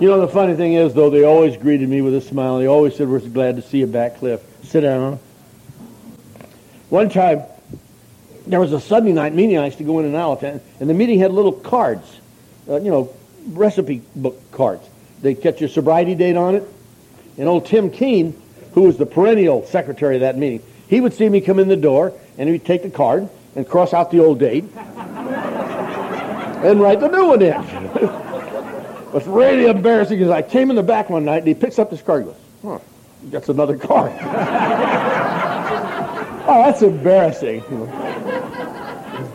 [0.00, 2.58] you know, the funny thing is, though, they always greeted me with a smile.
[2.58, 4.42] They always said, we're glad to see you back, Cliff.
[4.64, 5.18] Sit down.
[6.88, 7.42] One time,
[8.46, 10.94] there was a Sunday night meeting I used to go in and out, and the
[10.94, 12.20] meeting had little cards,
[12.68, 13.12] uh, you know,
[13.46, 14.86] recipe book cards.
[15.22, 16.68] They catch your sobriety date on it.
[17.38, 18.40] And old Tim Keene,
[18.72, 21.76] who was the perennial secretary of that meeting, he would see me come in the
[21.76, 24.64] door, and he'd take the card, and cross out the old date
[26.66, 27.54] and write the new one in.
[29.12, 31.90] What's really embarrassing is I came in the back one night and he picks up
[31.90, 32.78] this card and goes, huh,
[33.24, 34.12] that's another card.
[36.48, 37.62] oh, that's embarrassing.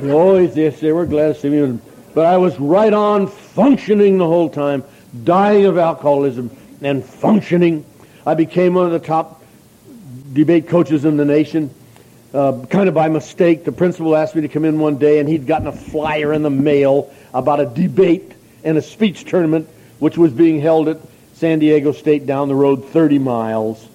[0.09, 1.79] Always yes, they were glad to see me.
[2.13, 4.83] But I was right on functioning the whole time,
[5.23, 7.85] dying of alcoholism and functioning.
[8.25, 9.43] I became one of the top
[10.33, 11.73] debate coaches in the nation
[12.33, 15.27] uh, kind of by mistake, the principal asked me to come in one day, and
[15.27, 18.31] he'd gotten a flyer in the mail about a debate
[18.63, 19.67] and a speech tournament
[19.99, 20.97] which was being held at
[21.33, 23.85] San Diego State down the road 30 miles.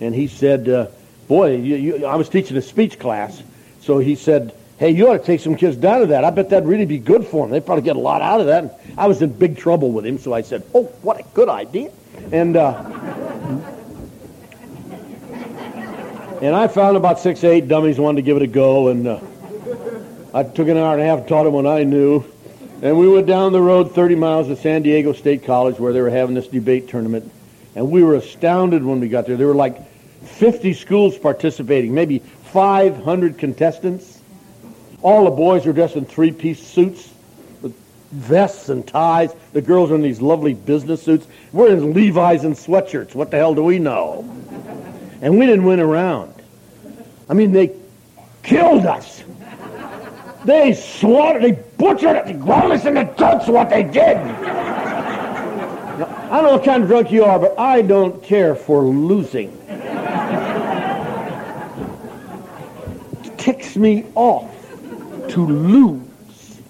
[0.00, 0.86] And he said, uh,
[1.28, 3.42] boy, you, you, I was teaching a speech class,
[3.82, 6.24] so he said, hey, you ought to take some kids down to that.
[6.24, 7.52] I bet that'd really be good for them.
[7.52, 8.64] They'd probably get a lot out of that.
[8.64, 11.50] And I was in big trouble with him, so I said, oh, what a good
[11.50, 11.92] idea.
[12.32, 12.72] And uh,
[16.40, 19.20] and I found about six, eight dummies wanted to give it a go, and uh,
[20.32, 22.24] I took an hour and a half taught them what I knew.
[22.80, 26.00] And we went down the road 30 miles to San Diego State College where they
[26.00, 27.30] were having this debate tournament.
[27.76, 29.36] And we were astounded when we got there.
[29.36, 29.86] There were like
[30.24, 34.19] 50 schools participating, maybe 500 contestants.
[35.02, 37.08] All the boys are dressed in three-piece suits
[37.62, 37.74] with
[38.12, 39.34] vests and ties.
[39.52, 41.26] The girls are in these lovely business suits.
[41.52, 43.14] We're in Levi's and sweatshirts.
[43.14, 44.24] What the hell do we know?
[45.22, 46.34] And we didn't win around.
[47.28, 47.74] I mean, they
[48.42, 49.22] killed us.
[50.44, 54.16] They slaughtered, they butchered us, they ground us in the guts what they did.
[54.16, 58.82] Now, I don't know what kind of drunk you are, but I don't care for
[58.82, 59.50] losing.
[63.22, 64.50] It ticks me off
[65.30, 66.60] to lose.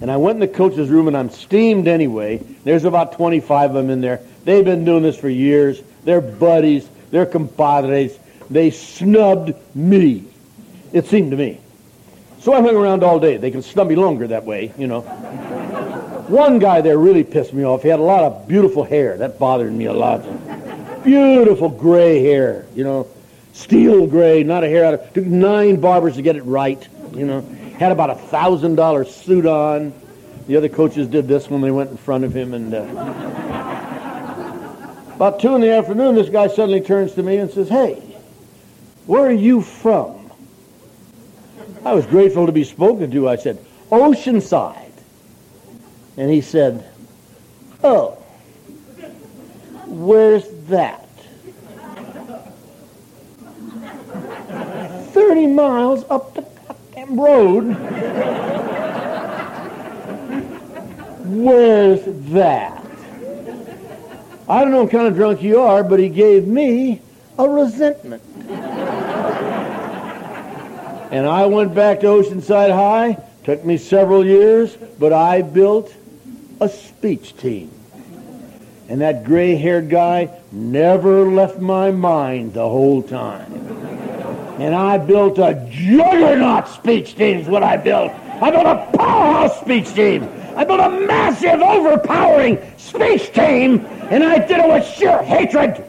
[0.00, 2.38] And I went in the coach's room and I'm steamed anyway.
[2.64, 4.20] There's about 25 of them in there.
[4.44, 5.82] They've been doing this for years.
[6.04, 6.88] They're buddies.
[7.10, 8.18] They're compadres.
[8.48, 10.24] They snubbed me.
[10.92, 11.60] It seemed to me.
[12.40, 13.36] So I hung around all day.
[13.36, 15.02] They can snub me longer that way, you know.
[16.30, 17.82] One guy there really pissed me off.
[17.82, 19.18] He had a lot of beautiful hair.
[19.18, 20.24] That bothered me a lot.
[21.04, 23.06] Beautiful gray hair, you know.
[23.52, 25.12] Steel gray, not a hair out of...
[25.12, 27.44] Took nine barbers to get it right, you know.
[27.80, 29.94] Had about a thousand dollar suit on.
[30.46, 32.74] The other coaches did this when they went in front of him and...
[32.74, 32.82] Uh,
[35.14, 37.94] about two in the afternoon, this guy suddenly turns to me and says, Hey,
[39.06, 40.30] where are you from?
[41.82, 43.26] I was grateful to be spoken to.
[43.30, 44.92] I said, Oceanside.
[46.18, 46.86] And he said,
[47.82, 48.10] Oh,
[49.86, 51.08] where's that?
[55.12, 56.49] 30 miles up the
[57.10, 57.76] goddamn road.
[61.26, 62.00] Where's
[62.30, 62.84] that?
[64.48, 67.02] I don't know what kind of drunk you are, but he gave me
[67.38, 68.22] a resentment.
[71.12, 73.22] And I went back to Oceanside High.
[73.44, 75.94] Took me several years, but I built
[76.60, 77.70] a speech team.
[78.88, 84.09] And that gray-haired guy never left my mind the whole time.
[84.60, 88.12] And I built a juggernaut speech team is what I built.
[88.42, 90.28] I built a powerhouse speech team.
[90.54, 95.82] I built a massive, overpowering speech team, and I did it with sheer hatred.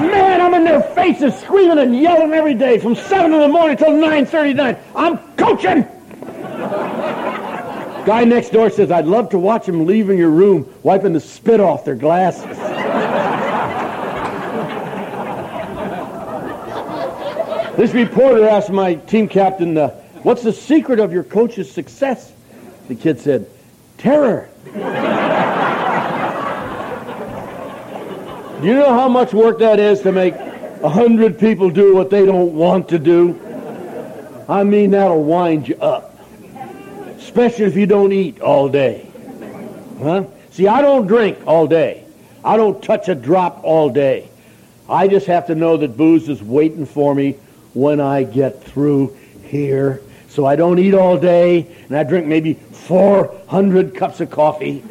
[0.00, 3.76] Man, I'm in their faces screaming and yelling every day from 7 in the morning
[3.76, 4.76] till 9.39.
[4.96, 5.86] I'm coaching!
[8.06, 11.60] Guy next door says, I'd love to watch them leaving your room, wiping the spit
[11.60, 12.58] off their glasses.
[17.76, 19.88] This reporter asked my team captain, uh,
[20.22, 22.32] what's the secret of your coach's success?
[22.88, 23.50] The kid said,
[23.98, 24.48] terror.
[24.64, 24.70] Do
[28.66, 32.24] you know how much work that is to make a hundred people do what they
[32.24, 33.40] don't want to do?
[34.48, 36.18] I mean, that'll wind you up.
[37.18, 39.06] Especially if you don't eat all day.
[40.00, 40.24] Huh?
[40.50, 42.04] See, I don't drink all day.
[42.44, 44.30] I don't touch a drop all day.
[44.88, 47.36] I just have to know that booze is waiting for me
[47.76, 49.14] when I get through
[49.44, 50.00] here.
[50.30, 54.82] So I don't eat all day, and I drink maybe 400 cups of coffee,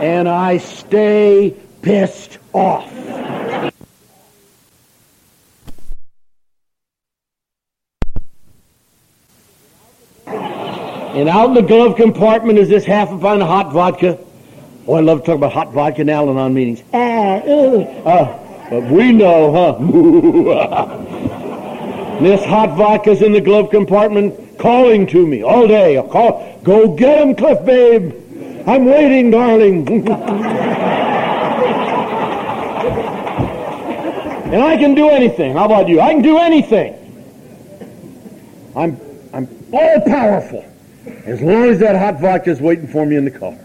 [0.00, 2.92] and I stay pissed off.
[10.26, 14.18] And out in the glove compartment is this half a pint of hot vodka.
[14.88, 16.82] Oh, I love to talk about hot vodka in Al-Anon meetings.
[16.92, 21.12] Ah, uh, but we know, huh?
[22.22, 25.96] this hot vodka's in the glove compartment calling to me all day.
[25.96, 28.12] I'll call, go get him, Cliff, babe.
[28.66, 30.06] I'm waiting, darling.
[34.46, 35.54] And I can do anything.
[35.54, 36.00] How about you?
[36.00, 36.94] I can do anything.
[38.76, 39.00] I'm,
[39.32, 40.64] I'm all powerful.
[41.24, 43.58] As long as that hot vodka is waiting for me in the car.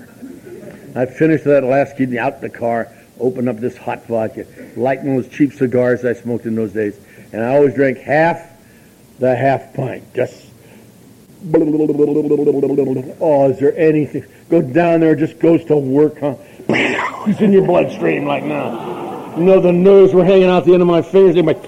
[0.95, 5.27] I finished that last kidney out the car, opened up this hot vodka, lighting those
[5.27, 6.99] cheap cigars I smoked in those days,
[7.31, 8.49] and I always drink half
[9.19, 10.13] the half pint.
[10.13, 10.47] Just
[13.19, 14.25] oh, is there anything?
[14.49, 16.35] Go down there, just goes to work, huh?
[16.69, 19.35] It's in your bloodstream like now.
[19.37, 21.35] You know, the nerves were hanging out the end of my fingers.
[21.35, 21.63] They like,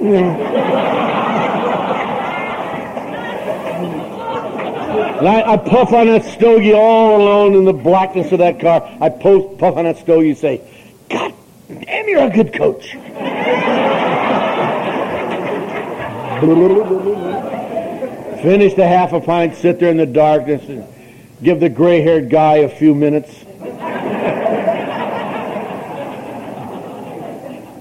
[0.00, 0.14] you
[5.24, 8.82] And I, I, puff on that stogie all alone in the blackness of that car.
[9.00, 10.60] I puff on that stogie and say,
[11.08, 11.32] God
[11.68, 12.94] damn, you're a good coach.
[18.42, 20.86] Finish the half a pint, sit there in the darkness, and
[21.42, 23.42] give the gray-haired guy a few minutes.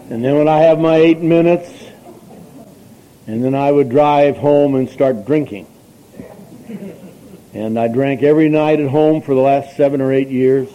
[0.09, 1.69] And then when I have my eight minutes,
[3.25, 5.65] and then I would drive home and start drinking.
[7.53, 10.69] And I drank every night at home for the last seven or eight years.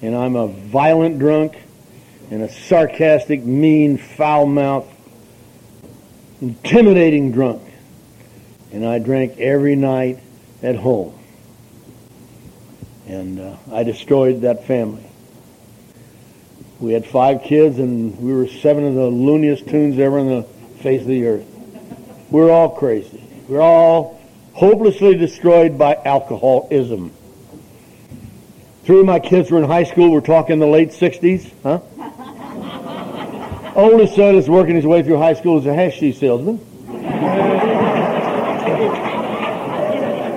[0.00, 1.56] And I'm a violent drunk
[2.30, 4.93] and a sarcastic, mean, foul-mouthed,
[6.40, 7.62] intimidating drunk.
[8.72, 10.18] And I drank every night
[10.62, 11.18] at home.
[13.06, 15.04] And uh, I destroyed that family.
[16.80, 20.42] We had five kids, and we were seven of the looniest tunes ever on the
[20.80, 21.46] face of the earth.
[22.30, 23.22] We're all crazy.
[23.48, 24.20] We're all
[24.54, 27.12] hopelessly destroyed by alcoholism.
[28.84, 30.10] Three of my kids were in high school.
[30.10, 31.80] We're talking the late 60s, huh?
[33.74, 36.60] Oldest son is working his way through high school as a hashish salesman.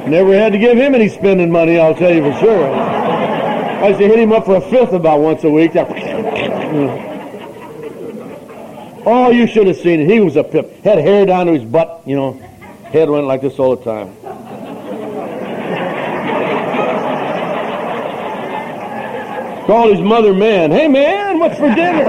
[0.10, 2.74] Never had to give him any spending money, I'll tell you for sure.
[2.74, 5.74] I used to hit him up for a fifth about once a week.
[9.06, 10.10] Oh, you should have seen it.
[10.10, 10.84] He was a pip.
[10.84, 12.34] Had hair down to his butt, you know.
[12.92, 14.16] Head went like this all the time.
[19.68, 20.72] Called his mother man.
[20.72, 22.06] Hey man, what's for dinner?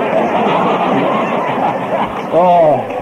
[2.32, 2.98] Oh.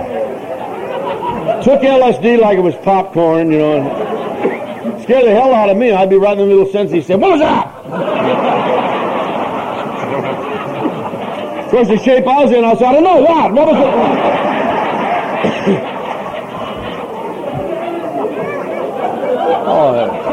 [1.62, 5.02] Took LSD like it was popcorn, you know.
[5.02, 5.92] Scared the hell out of me.
[5.92, 6.92] I'd be right in the middle of the sentence.
[6.92, 7.66] He said, what was that?
[11.64, 13.52] of course, the shape I was in, I said, I don't know what.
[13.52, 13.82] What was it?
[19.68, 20.26] oh,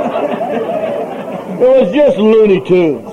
[1.60, 3.10] it was just Looney Tunes.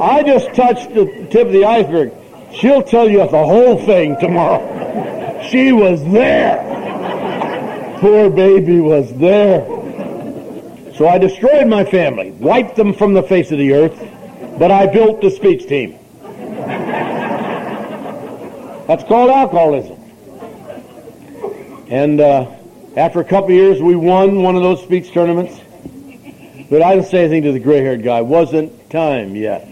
[0.00, 2.12] I just touched the tip of the iceberg.
[2.54, 5.40] She'll tell you the whole thing tomorrow.
[5.48, 6.66] She was there.
[8.00, 9.64] Poor baby was there.
[10.96, 13.98] So I destroyed my family, wiped them from the face of the earth,
[14.58, 15.98] but I built the speech team.
[18.86, 19.98] That's called alcoholism.
[21.88, 22.50] And uh,
[22.96, 25.60] after a couple years, we won one of those speech tournaments.
[26.68, 28.20] But I didn't say anything to the gray-haired guy.
[28.20, 29.66] Wasn't time yet.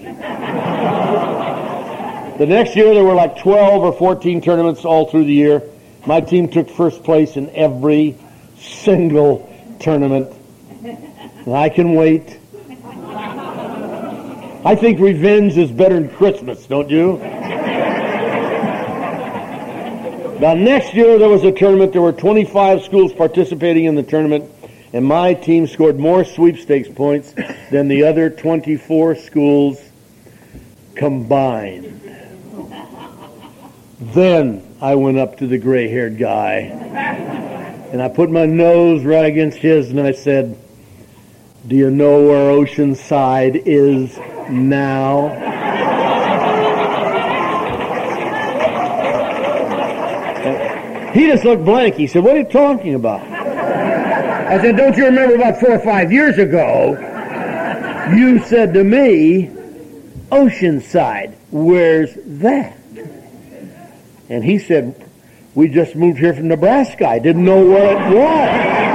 [2.39, 5.63] The next year, there were like 12 or 14 tournaments all through the year.
[6.07, 8.17] My team took first place in every
[8.59, 10.33] single tournament.
[10.83, 12.39] And I can wait.
[14.65, 17.19] I think revenge is better than Christmas, don't you?
[20.41, 21.93] Now, next year there was a tournament.
[21.93, 24.51] There were 25 schools participating in the tournament
[24.93, 27.35] and my team scored more sweepstakes points
[27.71, 29.81] than the other 24 schools
[30.95, 32.08] combined.
[34.01, 36.59] Then I went up to the gray haired guy
[37.91, 40.57] and I put my nose right against his and I said,
[41.67, 44.17] Do you know where Oceanside is
[44.49, 45.29] now?
[51.13, 51.97] He just looked blank.
[51.97, 53.23] He said, What are you talking about?
[53.23, 56.93] I said, don't you remember about four or five years ago,
[58.15, 59.49] you said to me,
[60.31, 62.79] Oceanside, where's that?
[64.29, 65.09] And he said,
[65.55, 67.09] we just moved here from Nebraska.
[67.09, 68.89] I didn't know where it was.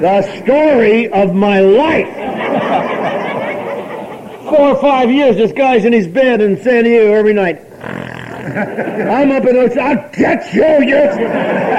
[0.00, 2.06] the story of my life
[4.48, 7.60] four or five years, this guy's in his bed in San Diego every night.
[7.78, 9.78] I'm up in Ocean.
[9.78, 11.77] I'll get you, you.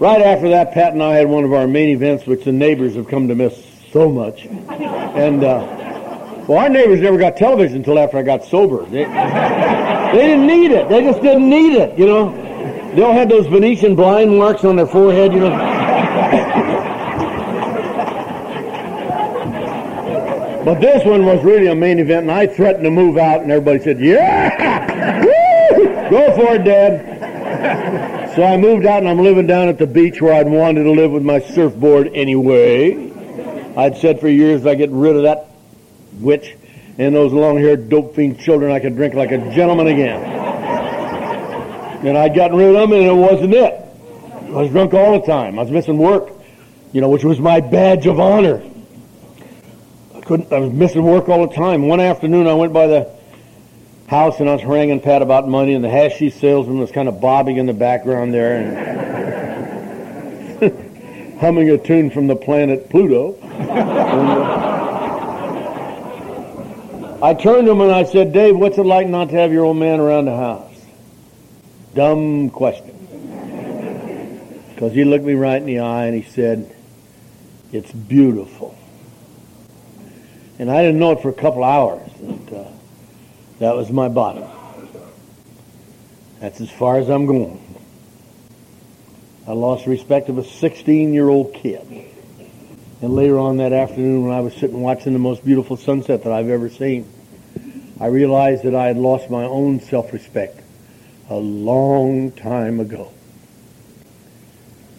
[0.00, 2.96] Right after that, Pat and I had one of our main events, which the neighbors
[2.96, 4.46] have come to miss so much.
[4.46, 8.84] And, uh, well, our neighbors never got television until after I got sober.
[8.86, 10.88] They, they didn't need it.
[10.88, 12.32] They just didn't need it, you know.
[12.94, 15.50] They all had those Venetian blind marks on their forehead, you know.
[20.64, 23.52] but this one was really a main event, and I threatened to move out, and
[23.52, 26.10] everybody said, "Yeah, Woo!
[26.10, 30.22] go for it, Dad." So I moved out, and I'm living down at the beach
[30.22, 33.12] where I'd wanted to live with my surfboard anyway.
[33.76, 35.48] I'd said for years if I get rid of that
[36.20, 36.56] witch
[36.96, 40.22] and those long-haired dope fiend children, I could drink like a gentleman again.
[42.02, 43.74] And I'd gotten rid of them and it wasn't it.
[44.46, 45.58] I was drunk all the time.
[45.58, 46.32] I was missing work,
[46.94, 48.62] you know, which was my badge of honor.
[50.14, 51.88] I couldn't, I was missing work all the time.
[51.88, 53.19] One afternoon I went by the
[54.10, 57.20] house and I was haranguing Pat about money and the hashish salesman was kind of
[57.20, 58.74] bobbing in the background there and
[61.40, 63.36] humming a tune from the planet Pluto.
[63.40, 64.66] and, uh,
[67.22, 69.64] I turned to him and I said, Dave, what's it like not to have your
[69.64, 70.66] old man around the house?
[71.94, 72.96] dumb question.
[74.74, 76.74] Because he looked me right in the eye and he said,
[77.72, 78.76] It's beautiful.
[80.58, 82.10] And I didn't know it for a couple hours.
[82.52, 82.70] Uh,
[83.60, 84.48] that was my bottom.
[86.40, 87.62] That's as far as I'm going.
[89.46, 91.86] I lost respect of a 16 year old kid.
[93.02, 96.32] And later on that afternoon when I was sitting watching the most beautiful sunset that
[96.32, 97.08] I've ever seen,
[98.00, 100.60] I realized that I had lost my own self-respect
[101.28, 103.12] a long time ago.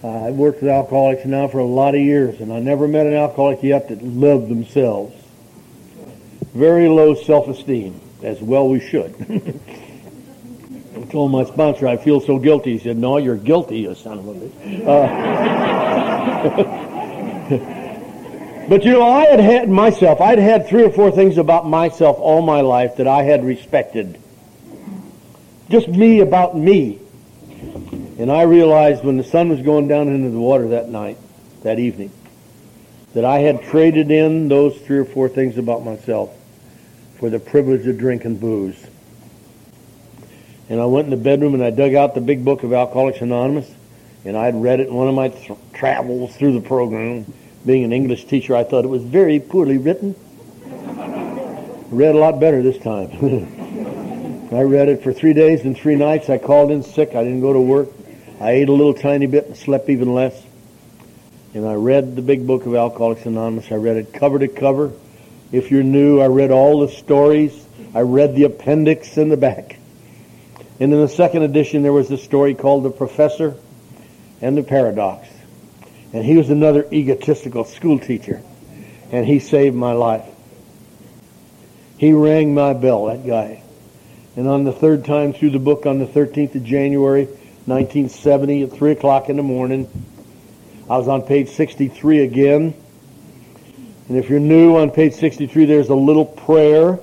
[0.04, 3.14] I've worked with alcoholics now for a lot of years, and I never met an
[3.14, 5.16] alcoholic yet that loved themselves.
[6.54, 9.14] Very low self-esteem, as well we should.
[10.96, 12.74] I told my sponsor, I feel so guilty.
[12.74, 14.88] He said, no, you're guilty, you son of a bitch.
[17.52, 17.78] Uh,
[18.72, 22.18] But you know, I had had myself, I'd had three or four things about myself
[22.20, 24.18] all my life that I had respected.
[25.70, 27.00] Just me about me.
[28.18, 31.18] And I realized when the sun was going down into the water that night,
[31.64, 32.12] that evening,
[33.14, 36.34] that I had traded in those three or four things about myself
[37.22, 38.84] for the privilege of drinking booze.
[40.68, 43.22] And I went in the bedroom and I dug out the big book of Alcoholics
[43.22, 43.72] Anonymous,
[44.26, 47.32] and I'd read it in one of my th- travels through the program
[47.64, 50.16] being an English teacher, I thought it was very poorly written.
[51.92, 53.12] read a lot better this time.
[54.52, 56.28] I read it for three days and three nights.
[56.28, 57.10] I called in sick.
[57.10, 57.90] I didn't go to work.
[58.40, 60.44] I ate a little tiny bit and slept even less.
[61.54, 63.72] And I read the big book of Alcoholics Anonymous.
[63.72, 64.92] I read it cover to cover.
[65.52, 67.66] If you're new, I read all the stories.
[67.94, 69.78] I read the appendix in the back.
[70.80, 73.56] And in the second edition, there was a story called The Professor
[74.42, 75.28] and the Paradox.
[76.14, 78.42] And he was another egotistical schoolteacher.
[79.12, 80.26] And he saved my life.
[81.98, 83.62] He rang my bell, that guy.
[84.36, 88.72] And on the third time through the book, on the 13th of January, 1970, at
[88.72, 89.88] 3 o'clock in the morning,
[90.90, 92.74] I was on page 63 again.
[94.12, 97.00] And if you're new on page 63, there's a little prayer.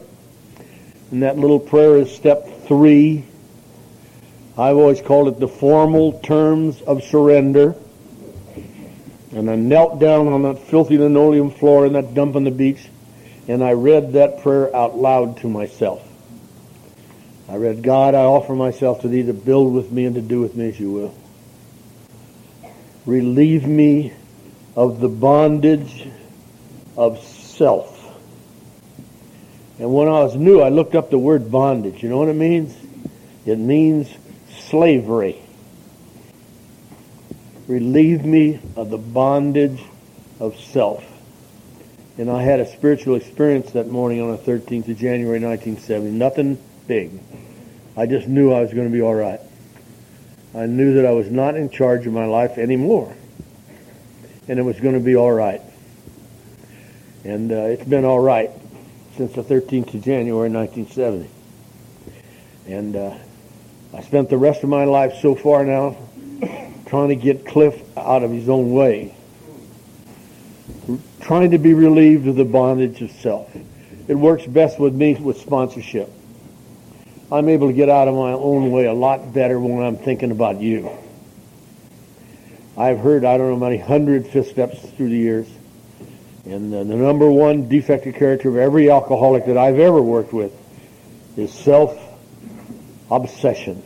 [1.10, 3.24] And that little prayer is step three.
[4.58, 7.74] I've always called it the formal terms of surrender.
[9.32, 12.86] And I knelt down on that filthy linoleum floor in that dump on the beach,
[13.48, 16.06] and I read that prayer out loud to myself.
[17.48, 20.42] I read, God, I offer myself to thee to build with me and to do
[20.42, 21.14] with me as you will.
[23.06, 24.12] Relieve me
[24.76, 26.06] of the bondage
[26.98, 27.94] of self.
[29.78, 32.02] And when I was new, I looked up the word bondage.
[32.02, 32.76] You know what it means?
[33.46, 34.12] It means
[34.68, 35.40] slavery
[37.68, 39.80] relieve me of the bondage
[40.40, 41.04] of self.
[42.16, 46.10] And I had a spiritual experience that morning on the 13th of January 1970.
[46.10, 47.20] Nothing big.
[47.96, 49.40] I just knew I was going to be all right.
[50.54, 53.14] I knew that I was not in charge of my life anymore.
[54.48, 55.60] And it was going to be all right.
[57.28, 58.50] And uh, it's been all right
[59.18, 61.28] since the 13th of January 1970.
[62.66, 63.18] And uh,
[63.92, 65.98] I spent the rest of my life so far now
[66.86, 69.14] trying to get Cliff out of his own way,
[71.20, 73.54] trying to be relieved of the bondage of self.
[74.08, 76.10] It works best with me with sponsorship.
[77.30, 80.30] I'm able to get out of my own way a lot better when I'm thinking
[80.30, 80.90] about you.
[82.74, 85.57] I've heard, I don't know how many hundred fifth steps through the years.
[86.44, 90.52] And the, number one defective character of every alcoholic that I've ever worked with
[91.36, 93.82] is self-obsession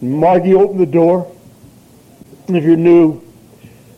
[0.00, 1.30] Margie opened the door.
[2.46, 3.20] And if you're new,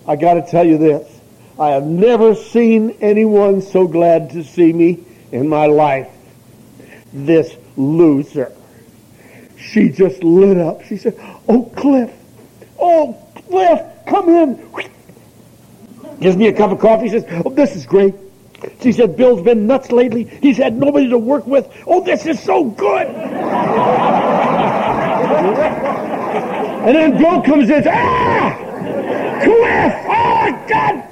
[0.06, 1.11] I got to tell you this.
[1.58, 6.08] I have never seen anyone so glad to see me in my life.
[7.12, 8.52] This loser.
[9.56, 10.82] She just lit up.
[10.84, 12.10] She said, Oh, Cliff,
[12.84, 13.16] Oh,
[13.48, 14.60] Cliff, come in.
[16.20, 17.06] Gives me a cup of coffee.
[17.06, 18.14] She Says, oh, this is great.
[18.80, 20.24] She said, Bill's been nuts lately.
[20.24, 21.68] He's had nobody to work with.
[21.86, 23.06] Oh, this is so good.
[26.86, 27.84] and then Bill comes in.
[27.86, 28.56] Ah!
[29.42, 29.94] Cliff!
[30.08, 31.11] Oh, God!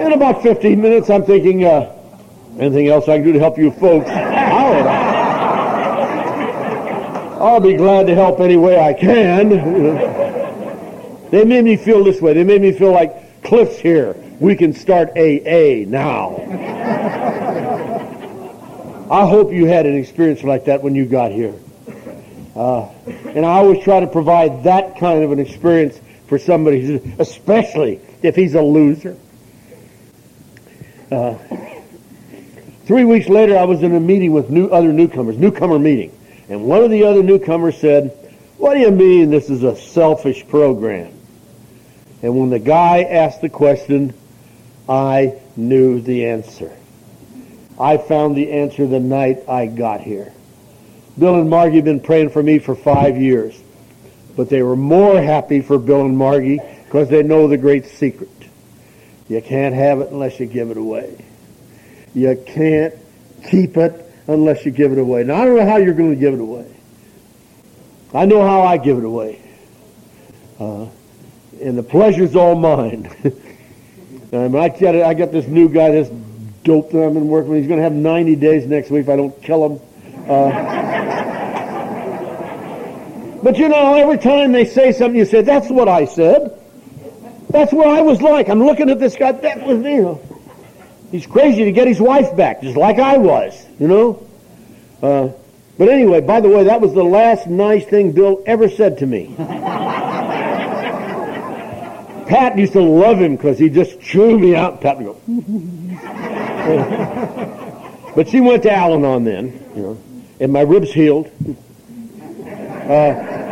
[0.00, 1.94] In about 15 minutes, I'm thinking, uh,
[2.58, 4.08] anything else I can do to help you folks?
[7.38, 9.50] I'll be glad to help any way I can.
[11.30, 12.32] they made me feel this way.
[12.32, 14.16] They made me feel like Cliff's here.
[14.40, 16.36] we can start AA now.
[19.10, 21.54] I hope you had an experience like that when you got here.
[22.56, 22.88] Uh,
[23.26, 28.34] and I always try to provide that kind of an experience for somebody, especially if
[28.34, 29.14] he's a loser.
[31.10, 31.34] Uh,
[32.84, 36.16] three weeks later, I was in a meeting with new other newcomers, newcomer meeting,
[36.48, 38.12] and one of the other newcomers said,
[38.58, 41.12] "What do you mean this is a selfish program?"
[42.22, 44.12] And when the guy asked the question,
[44.88, 46.70] I knew the answer.
[47.78, 50.32] I found the answer the night I got here.
[51.18, 53.60] Bill and Margie have been praying for me for five years,
[54.36, 58.28] but they were more happy for Bill and Margie because they know the great secret.
[59.30, 61.16] You can't have it unless you give it away.
[62.14, 62.92] You can't
[63.48, 65.22] keep it unless you give it away.
[65.22, 66.66] Now, I don't know how you're going to give it away.
[68.12, 69.40] I know how I give it away.
[70.58, 70.88] Uh,
[71.62, 73.06] and the pleasure's all mine.
[74.32, 76.08] um, I, got, I got this new guy, this
[76.64, 77.60] dope that I've been working with.
[77.60, 79.80] He's going to have 90 days next week if I don't kill him.
[80.28, 80.50] Uh,
[83.44, 86.59] but you know, every time they say something, you say, that's what I said.
[87.50, 88.48] That's what I was like.
[88.48, 89.32] I'm looking at this guy.
[89.32, 90.22] That was, you know,
[91.10, 94.26] he's crazy to get his wife back, just like I was, you know.
[95.02, 95.30] Uh,
[95.76, 99.06] but anyway, by the way, that was the last nice thing Bill ever said to
[99.06, 99.34] me.
[102.28, 104.80] Pat used to love him because he just chewed me out.
[104.80, 105.14] Pat would go.
[108.14, 109.98] but she went to Al-Anon then, you know,
[110.38, 111.28] and my ribs healed.
[112.88, 113.49] Uh,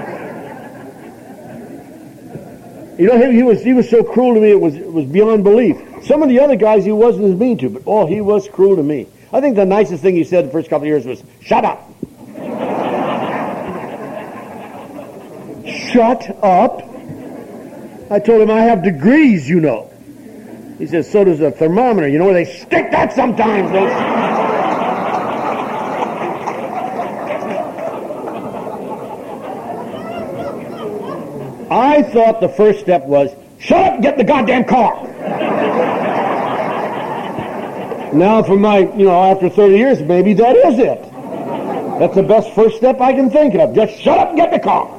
[2.99, 5.07] you know, he, he, was he was so cruel to me it was it was
[5.07, 5.77] beyond belief.
[6.03, 8.77] Some of the other guys he wasn't as mean to, but oh, he was cruel
[8.77, 9.07] to me.
[9.33, 11.89] I think the nicest thing he said the first couple of years was, "Shut up."
[15.93, 16.83] Shut up.
[18.11, 19.91] I told him I have degrees, you know.
[20.79, 22.09] He says, so does a thermometer.
[22.09, 23.89] You know where they stick that sometimes, don't
[31.71, 35.07] I thought the first step was, shut up and get the goddamn car.
[38.13, 41.03] now for my, you know, after 30 years, maybe that is it.
[41.99, 43.75] That's the best first step I can think of.
[43.75, 44.95] Just shut up and get the car.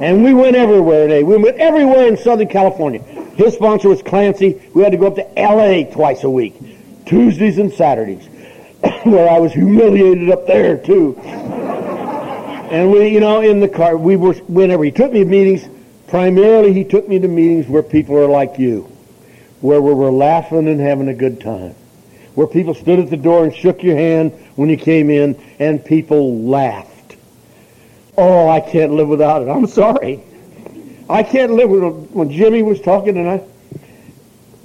[0.00, 1.22] And we went everywhere today.
[1.22, 3.02] We went everywhere in Southern California.
[3.36, 4.60] His sponsor was Clancy.
[4.74, 5.84] We had to go up to L.A.
[5.92, 6.54] twice a week,
[7.04, 8.26] Tuesdays and Saturdays,
[9.04, 11.18] where I was humiliated up there too.
[12.70, 15.68] And we, you know, in the car, we were whenever he took me to meetings.
[16.10, 18.90] Primarily, he took me to meetings where people are like you,
[19.60, 21.76] where we were laughing and having a good time,
[22.34, 25.84] where people stood at the door and shook your hand when you came in, and
[25.84, 27.14] people laughed.
[28.18, 29.48] Oh, I can't live without it.
[29.48, 30.20] I'm sorry.
[31.08, 33.42] I can't live with when Jimmy was talking and I.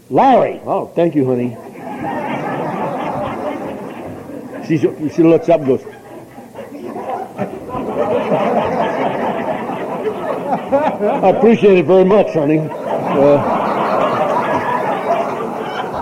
[0.10, 0.60] Larry.
[0.66, 1.56] Oh, thank you, honey.
[4.68, 5.86] She, she looks up and goes,
[11.02, 12.60] I appreciate it very much, honey.
[12.60, 13.66] Uh,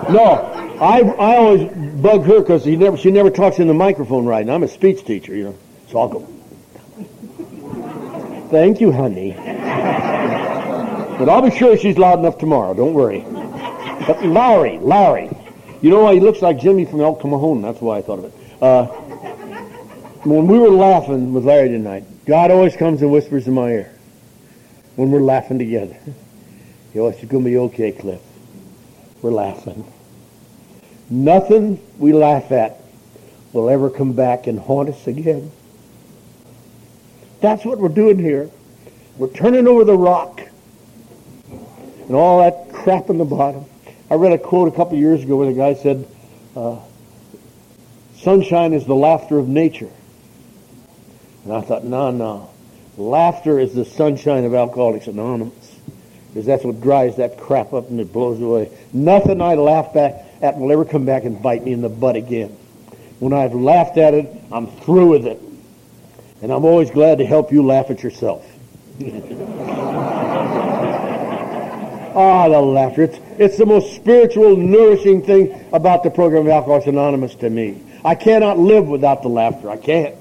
[0.10, 1.70] no, I I always
[2.02, 4.68] bug her because she never she never talks in the microphone right, and I'm a
[4.68, 5.56] speech teacher, you know.
[5.90, 6.20] So I'll go.
[8.52, 9.34] Thank you, honey.
[11.18, 12.76] But I'll be sure she's loud enough tomorrow.
[12.76, 13.22] Don't worry.
[14.06, 15.32] But Larry, Larry.
[15.82, 17.62] You know why he looks like Jimmy from El Cajon?
[17.62, 18.34] That's why I thought of it.
[18.62, 18.86] Uh,
[20.24, 23.93] when we were laughing with Larry tonight, God always comes and whispers in my ear
[24.96, 25.98] when we're laughing together.
[26.92, 28.22] He always says, going to be okay, Cliff.
[29.22, 29.92] We're laughing.
[31.10, 32.80] Nothing we laugh at
[33.52, 35.52] will ever come back and haunt us again.
[37.42, 38.50] That's what we're doing here.
[39.18, 40.42] We're turning over the rock
[42.08, 43.66] and all that crap in the bottom.
[44.10, 46.08] I read a quote a couple years ago where the guy said,
[46.56, 46.80] uh,
[48.18, 49.90] sunshine is the laughter of nature.
[51.44, 52.53] And I thought, no, no.
[52.98, 55.80] Laughter is the sunshine of Alcoholics Anonymous.
[56.28, 58.72] Because that's what dries that crap up and it blows away.
[58.92, 62.16] Nothing I laugh back at will ever come back and bite me in the butt
[62.16, 62.50] again.
[63.20, 65.40] When I've laughed at it, I'm through with it.
[66.42, 68.46] And I'm always glad to help you laugh at yourself.
[72.16, 73.04] ah, the laughter.
[73.04, 77.82] It's, it's the most spiritual, nourishing thing about the program of Alcoholics Anonymous to me.
[78.04, 79.70] I cannot live without the laughter.
[79.70, 80.16] I can't.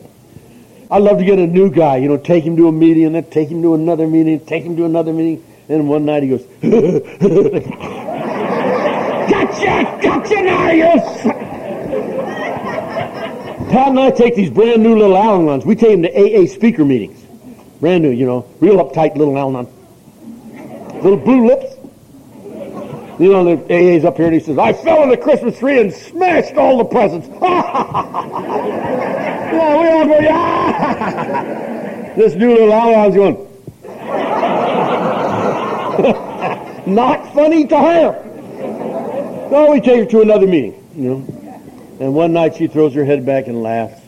[0.93, 3.15] I love to get a new guy, you know, take him to a meeting and
[3.15, 5.43] then take him to another meeting, take him to another meeting.
[5.71, 6.43] And one night he goes,
[9.31, 9.99] Gotcha!
[10.03, 10.67] Gotcha now,
[13.71, 15.65] Pat and I take these brand new little Al-Anons.
[15.65, 17.25] We take them to AA speaker meetings.
[17.81, 19.67] Brand new, you know, real uptight little Al-Anon.
[21.03, 21.75] Little blue lips.
[23.19, 25.81] You know, the AA's up here and he says, I fell on the Christmas tree
[25.81, 27.29] and smashed all the presents.
[29.53, 32.15] yeah, we all go, yeah.
[32.17, 33.49] this new little outlaw going,
[36.87, 39.49] not funny to her.
[39.51, 41.43] So we take her to another meeting, you know.
[42.01, 44.01] And one night she throws her head back and laughs.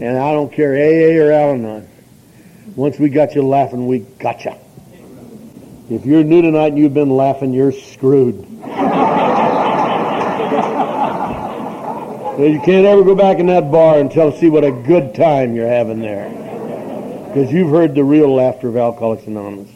[0.00, 1.88] And I don't care, AA or Al-Anon.
[2.76, 4.54] Once we got you laughing, we got you.
[5.90, 8.46] If you're new tonight and you've been laughing, you're screwed.
[12.44, 15.54] You can't ever go back in that bar and tell see what a good time
[15.54, 16.28] you're having there.
[17.28, 19.70] Because you've heard the real laughter of Alcoholics Anonymous.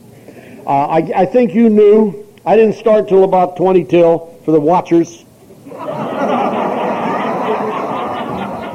[0.66, 2.26] Uh, I, I think you knew.
[2.44, 5.24] I didn't start till about 20 till for the watchers.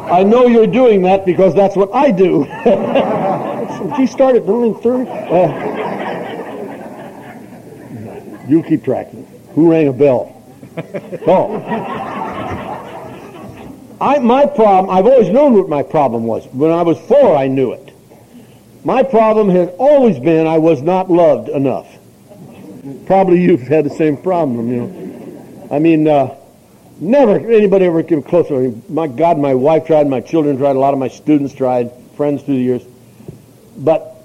[0.07, 2.45] I know you're doing that because that's what I do.
[3.97, 5.09] she started doing 30.
[5.09, 5.73] Uh,
[8.47, 9.25] you keep tracking.
[9.53, 10.31] Who rang a bell?
[11.27, 12.24] Oh.
[13.99, 16.45] I, my problem, I've always known what my problem was.
[16.47, 17.93] When I was four, I knew it.
[18.83, 21.87] My problem has always been I was not loved enough.
[23.07, 25.67] Probably you've had the same problem, you know.
[25.71, 26.35] I mean, uh,
[26.99, 28.81] never anybody ever came close to me.
[28.89, 32.43] My God, my wife tried, my children tried, a lot of my students tried, friends
[32.43, 32.83] through the years.
[33.77, 34.15] But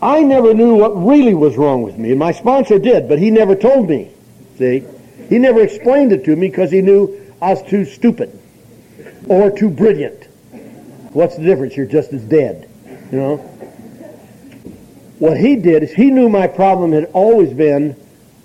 [0.00, 2.10] I never knew what really was wrong with me.
[2.10, 4.10] And my sponsor did, but he never told me.
[4.58, 4.84] See?
[5.28, 8.38] He never explained it to me because he knew I was too stupid
[9.28, 10.24] or too brilliant.
[11.12, 11.76] What's the difference?
[11.76, 12.68] You're just as dead.
[13.10, 13.36] You know?
[15.18, 17.96] What he did is he knew my problem had always been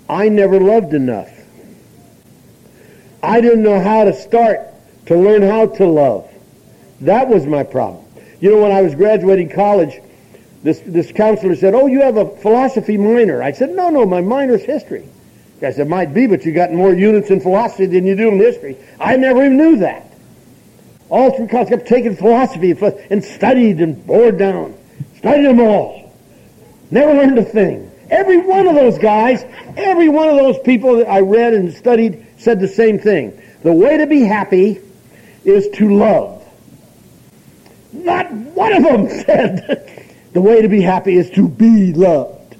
[0.08, 1.30] I never loved enough.
[3.22, 4.60] I didn't know how to start
[5.06, 6.30] to learn how to love.
[7.00, 8.04] That was my problem.
[8.40, 10.00] You know, when I was graduating college,
[10.62, 13.42] this, this counselor said, oh, you have a philosophy minor.
[13.42, 15.08] I said, no, no, my minor's history.
[15.64, 18.38] I said, might be, but you got more units in philosophy than you do in
[18.38, 18.76] history.
[18.98, 20.12] I never even knew that.
[21.08, 22.72] All through college, I kept taking philosophy
[23.10, 24.74] and studied and bored down.
[25.18, 26.12] Studied them all.
[26.90, 27.90] Never learned a thing.
[28.10, 29.44] Every one of those guys,
[29.76, 33.40] every one of those people that I read and studied said the same thing.
[33.62, 34.80] The way to be happy
[35.44, 36.42] is to love.
[37.92, 42.56] Not one of them said the way to be happy is to be loved.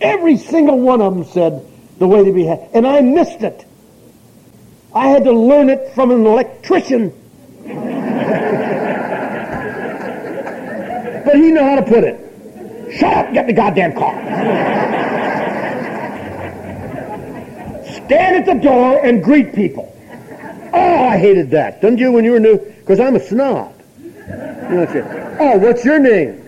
[0.00, 1.66] Every single one of them said
[2.04, 2.66] the way to be happy.
[2.74, 3.64] And I missed it.
[4.94, 7.08] I had to learn it from an electrician.
[11.24, 12.20] but he knew how to put it.
[12.98, 14.14] Shut up, get the goddamn car.
[18.04, 19.90] Stand at the door and greet people.
[20.74, 21.80] Oh, I hated that.
[21.80, 22.58] Didn't you when you were new?
[22.58, 23.72] Because I'm a snob.
[24.04, 26.44] You know, oh, what's your name?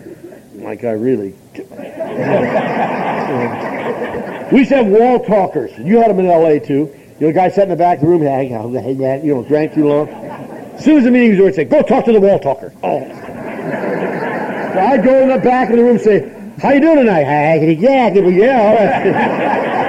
[0.66, 1.34] like I really.
[4.52, 5.76] We used to have wall talkers.
[5.78, 6.60] You had them in L.A.
[6.60, 6.94] too.
[7.18, 9.42] You know, the guy sat in the back of the room, hey, hey, you know,
[9.42, 10.08] drank too long.
[10.08, 12.72] As soon as the meeting was over, he'd say, go talk to the wall talker.
[12.82, 13.00] Oh.
[14.74, 17.24] So I'd go in the back of the room and say, how you doing tonight?
[17.24, 18.60] Hey, yeah, yeah.
[18.60, 19.76] all right.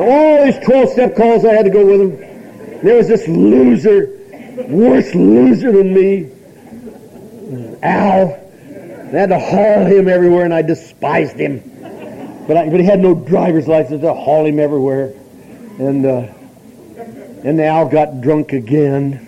[0.00, 2.16] All these 12-step calls I had to go with him.
[2.82, 4.08] There was this loser,
[4.66, 6.30] worse loser than me.
[7.82, 8.39] Al.
[9.10, 11.62] They had to haul him everywhere, and I despised him.
[12.46, 15.12] But, I, but he had no driver's license to haul him everywhere.
[15.78, 16.32] And, uh,
[17.44, 19.26] and Al got drunk again.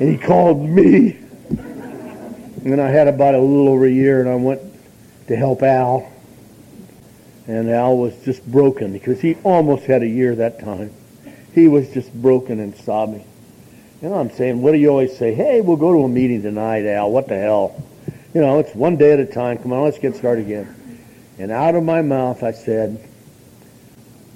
[0.00, 1.18] And he called me.
[2.64, 4.62] And I had about a little over a year, and I went
[5.28, 6.10] to help Al.
[7.46, 10.90] And Al was just broken because he almost had a year that time.
[11.52, 13.26] He was just broken and sobbing.
[14.00, 15.34] You know, I'm saying, what do you always say?
[15.34, 17.10] Hey, we'll go to a meeting tonight, Al.
[17.10, 17.82] What the hell?
[18.34, 19.58] You know, it's one day at a time.
[19.58, 21.00] Come on, let's get started again.
[21.38, 23.08] And out of my mouth, I said,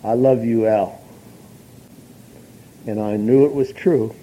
[0.04, 1.00] I love you, Al.
[2.86, 4.14] And I knew it was true.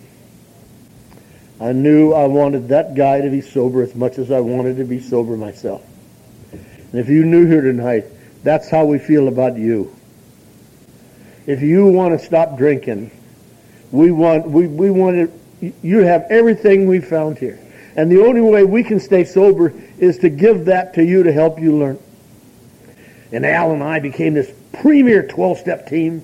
[1.59, 4.85] I knew I wanted that guy to be sober as much as I wanted to
[4.85, 5.85] be sober myself.
[6.53, 8.05] And if you're new here tonight,
[8.43, 9.93] that's how we feel about you.
[11.47, 13.11] If you want to stop drinking,
[13.91, 17.59] we want, we, we want to, you have everything we found here.
[17.95, 21.31] And the only way we can stay sober is to give that to you to
[21.31, 21.97] help you learn.
[23.31, 26.23] And Al and I became this premier 12-step team.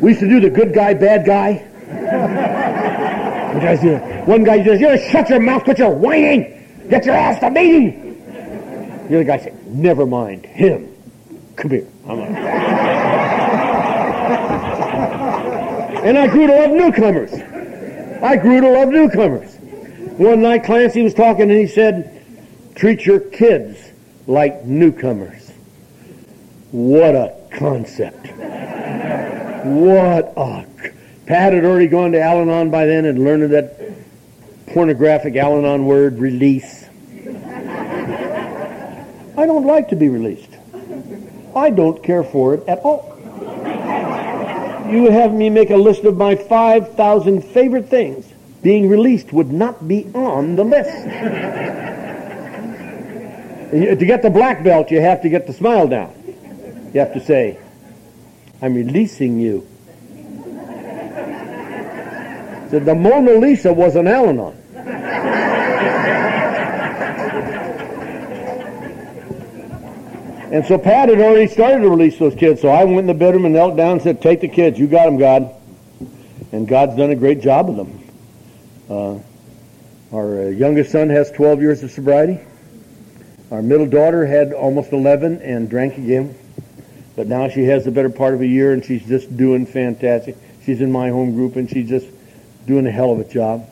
[0.00, 1.66] We used to do the good guy, bad guy.
[4.24, 6.86] One guy says, you shut your mouth, quit your whining.
[6.88, 8.22] Get your ass to meeting.
[9.08, 10.94] The other guy said, never mind him.
[11.56, 11.86] Come here.
[16.02, 17.32] And I grew to love newcomers.
[18.22, 19.49] I grew to love newcomers.
[20.20, 22.22] One night Clancy was talking and he said,
[22.74, 23.78] treat your kids
[24.26, 25.50] like newcomers.
[26.72, 28.26] What a concept.
[29.64, 30.66] What a.
[31.24, 33.80] Pat had already gone to Al Anon by then and learned that
[34.66, 36.84] pornographic Al Anon word, release.
[39.38, 40.54] I don't like to be released.
[41.56, 43.08] I don't care for it at all.
[44.92, 48.29] You have me make a list of my 5,000 favorite things.
[48.62, 50.92] Being released would not be on the list.
[53.70, 56.12] to get the black belt, you have to get the smile down.
[56.92, 57.58] You have to say,
[58.60, 59.66] I'm releasing you.
[62.70, 64.54] So the Mona Lisa was an Al.
[70.52, 72.60] And so Pat had already started to release those kids.
[72.60, 74.78] So I went in the bedroom and knelt down and said, Take the kids.
[74.78, 75.54] You got them, God.
[76.52, 77.99] And God's done a great job with them.
[78.90, 79.20] Uh,
[80.12, 82.40] our uh, youngest son has 12 years of sobriety.
[83.52, 86.36] Our middle daughter had almost 11 and drank again.
[87.14, 90.36] But now she has the better part of a year and she's just doing fantastic.
[90.64, 92.08] She's in my home group and she's just
[92.66, 93.70] doing a hell of a job.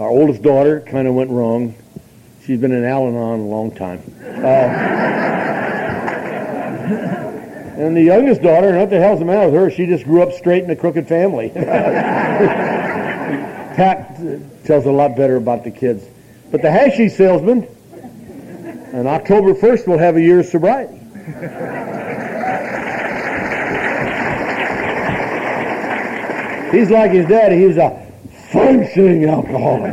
[0.00, 1.74] Our oldest daughter kind of went wrong.
[2.46, 4.00] She's been in Al-Anon a long time.
[4.22, 4.28] Uh,
[7.76, 9.70] and the youngest daughter, what the hell's the matter with her?
[9.70, 11.52] She just grew up straight in a crooked family.
[13.78, 14.18] Pat
[14.64, 16.04] tells a lot better about the kids.
[16.50, 17.62] But the hashish salesman,
[18.92, 20.98] on October 1st, will have a year's sobriety.
[26.76, 27.58] He's like his daddy.
[27.58, 28.04] He was a
[28.50, 29.92] functioning alcoholic.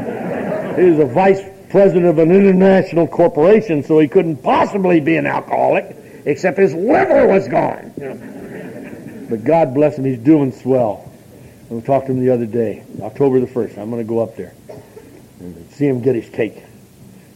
[0.80, 5.28] He was a vice president of an international corporation, so he couldn't possibly be an
[5.28, 7.94] alcoholic except his liver was gone.
[9.30, 11.12] But God bless him, he's doing swell.
[11.72, 13.80] I talked to him the other day, October the 1st.
[13.80, 14.54] I'm going to go up there
[15.40, 16.62] and see him get his cake.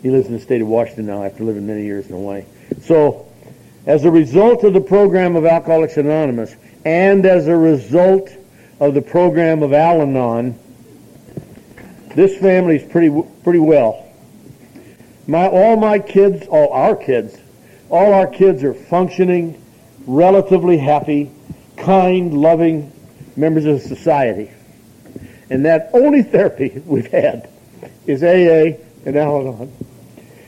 [0.03, 2.45] He lives in the state of Washington now after living many years in Hawaii.
[2.83, 3.27] So,
[3.87, 6.55] as a result of the program of Alcoholics Anonymous
[6.85, 8.29] and as a result
[8.79, 10.57] of the program of Al Anon,
[12.15, 14.05] this family is pretty, pretty well.
[15.27, 17.35] My, all my kids, all our kids,
[17.89, 19.59] all our kids are functioning,
[20.05, 21.31] relatively happy,
[21.77, 22.91] kind, loving
[23.39, 24.51] members of society.
[25.49, 27.49] And that only therapy we've had
[28.05, 29.71] is AA and Al-Anon.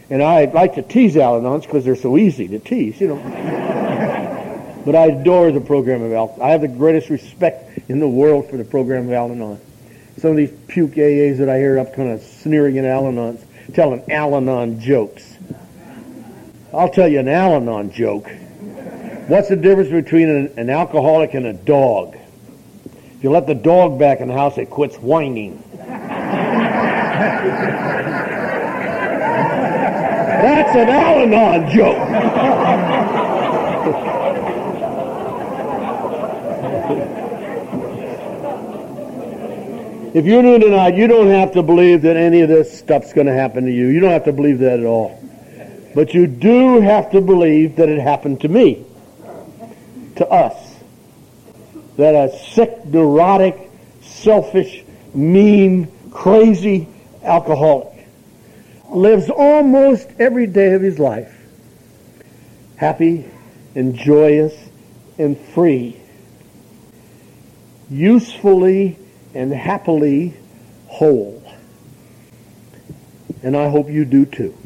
[0.09, 4.81] And I like to tease Al-Anons because they're so easy to tease, you know.
[4.85, 6.37] but I adore the program of Al.
[6.41, 9.59] I have the greatest respect in the world for the program of Al-Anon.
[10.17, 14.11] Some of these puke AAs that I hear up kind of sneering at Al-Anons, telling
[14.11, 15.37] Al-Anon jokes.
[16.73, 18.29] I'll tell you an Al Anon joke.
[19.27, 22.15] What's the difference between an, an, alcoholic and a dog?
[23.22, 25.63] If you let the dog back in the house, it quits whining.
[30.41, 31.99] That's an Al Anon joke.
[40.15, 43.28] if you're new tonight, you don't have to believe that any of this stuff's going
[43.28, 43.89] to happen to you.
[43.89, 45.24] You don't have to believe that at all.
[45.93, 48.84] But you do have to believe that it happened to me,
[50.15, 50.70] to us.
[52.02, 53.70] That a sick, neurotic,
[54.02, 54.84] selfish,
[55.14, 56.88] mean, crazy
[57.24, 58.08] alcoholic
[58.89, 61.32] lives almost every day of his life
[62.76, 63.24] happy
[63.76, 64.52] and joyous
[65.20, 65.95] and free,
[67.91, 68.97] usefully
[69.36, 70.34] and happily
[70.88, 71.43] whole.
[73.43, 74.58] And I hope you do too.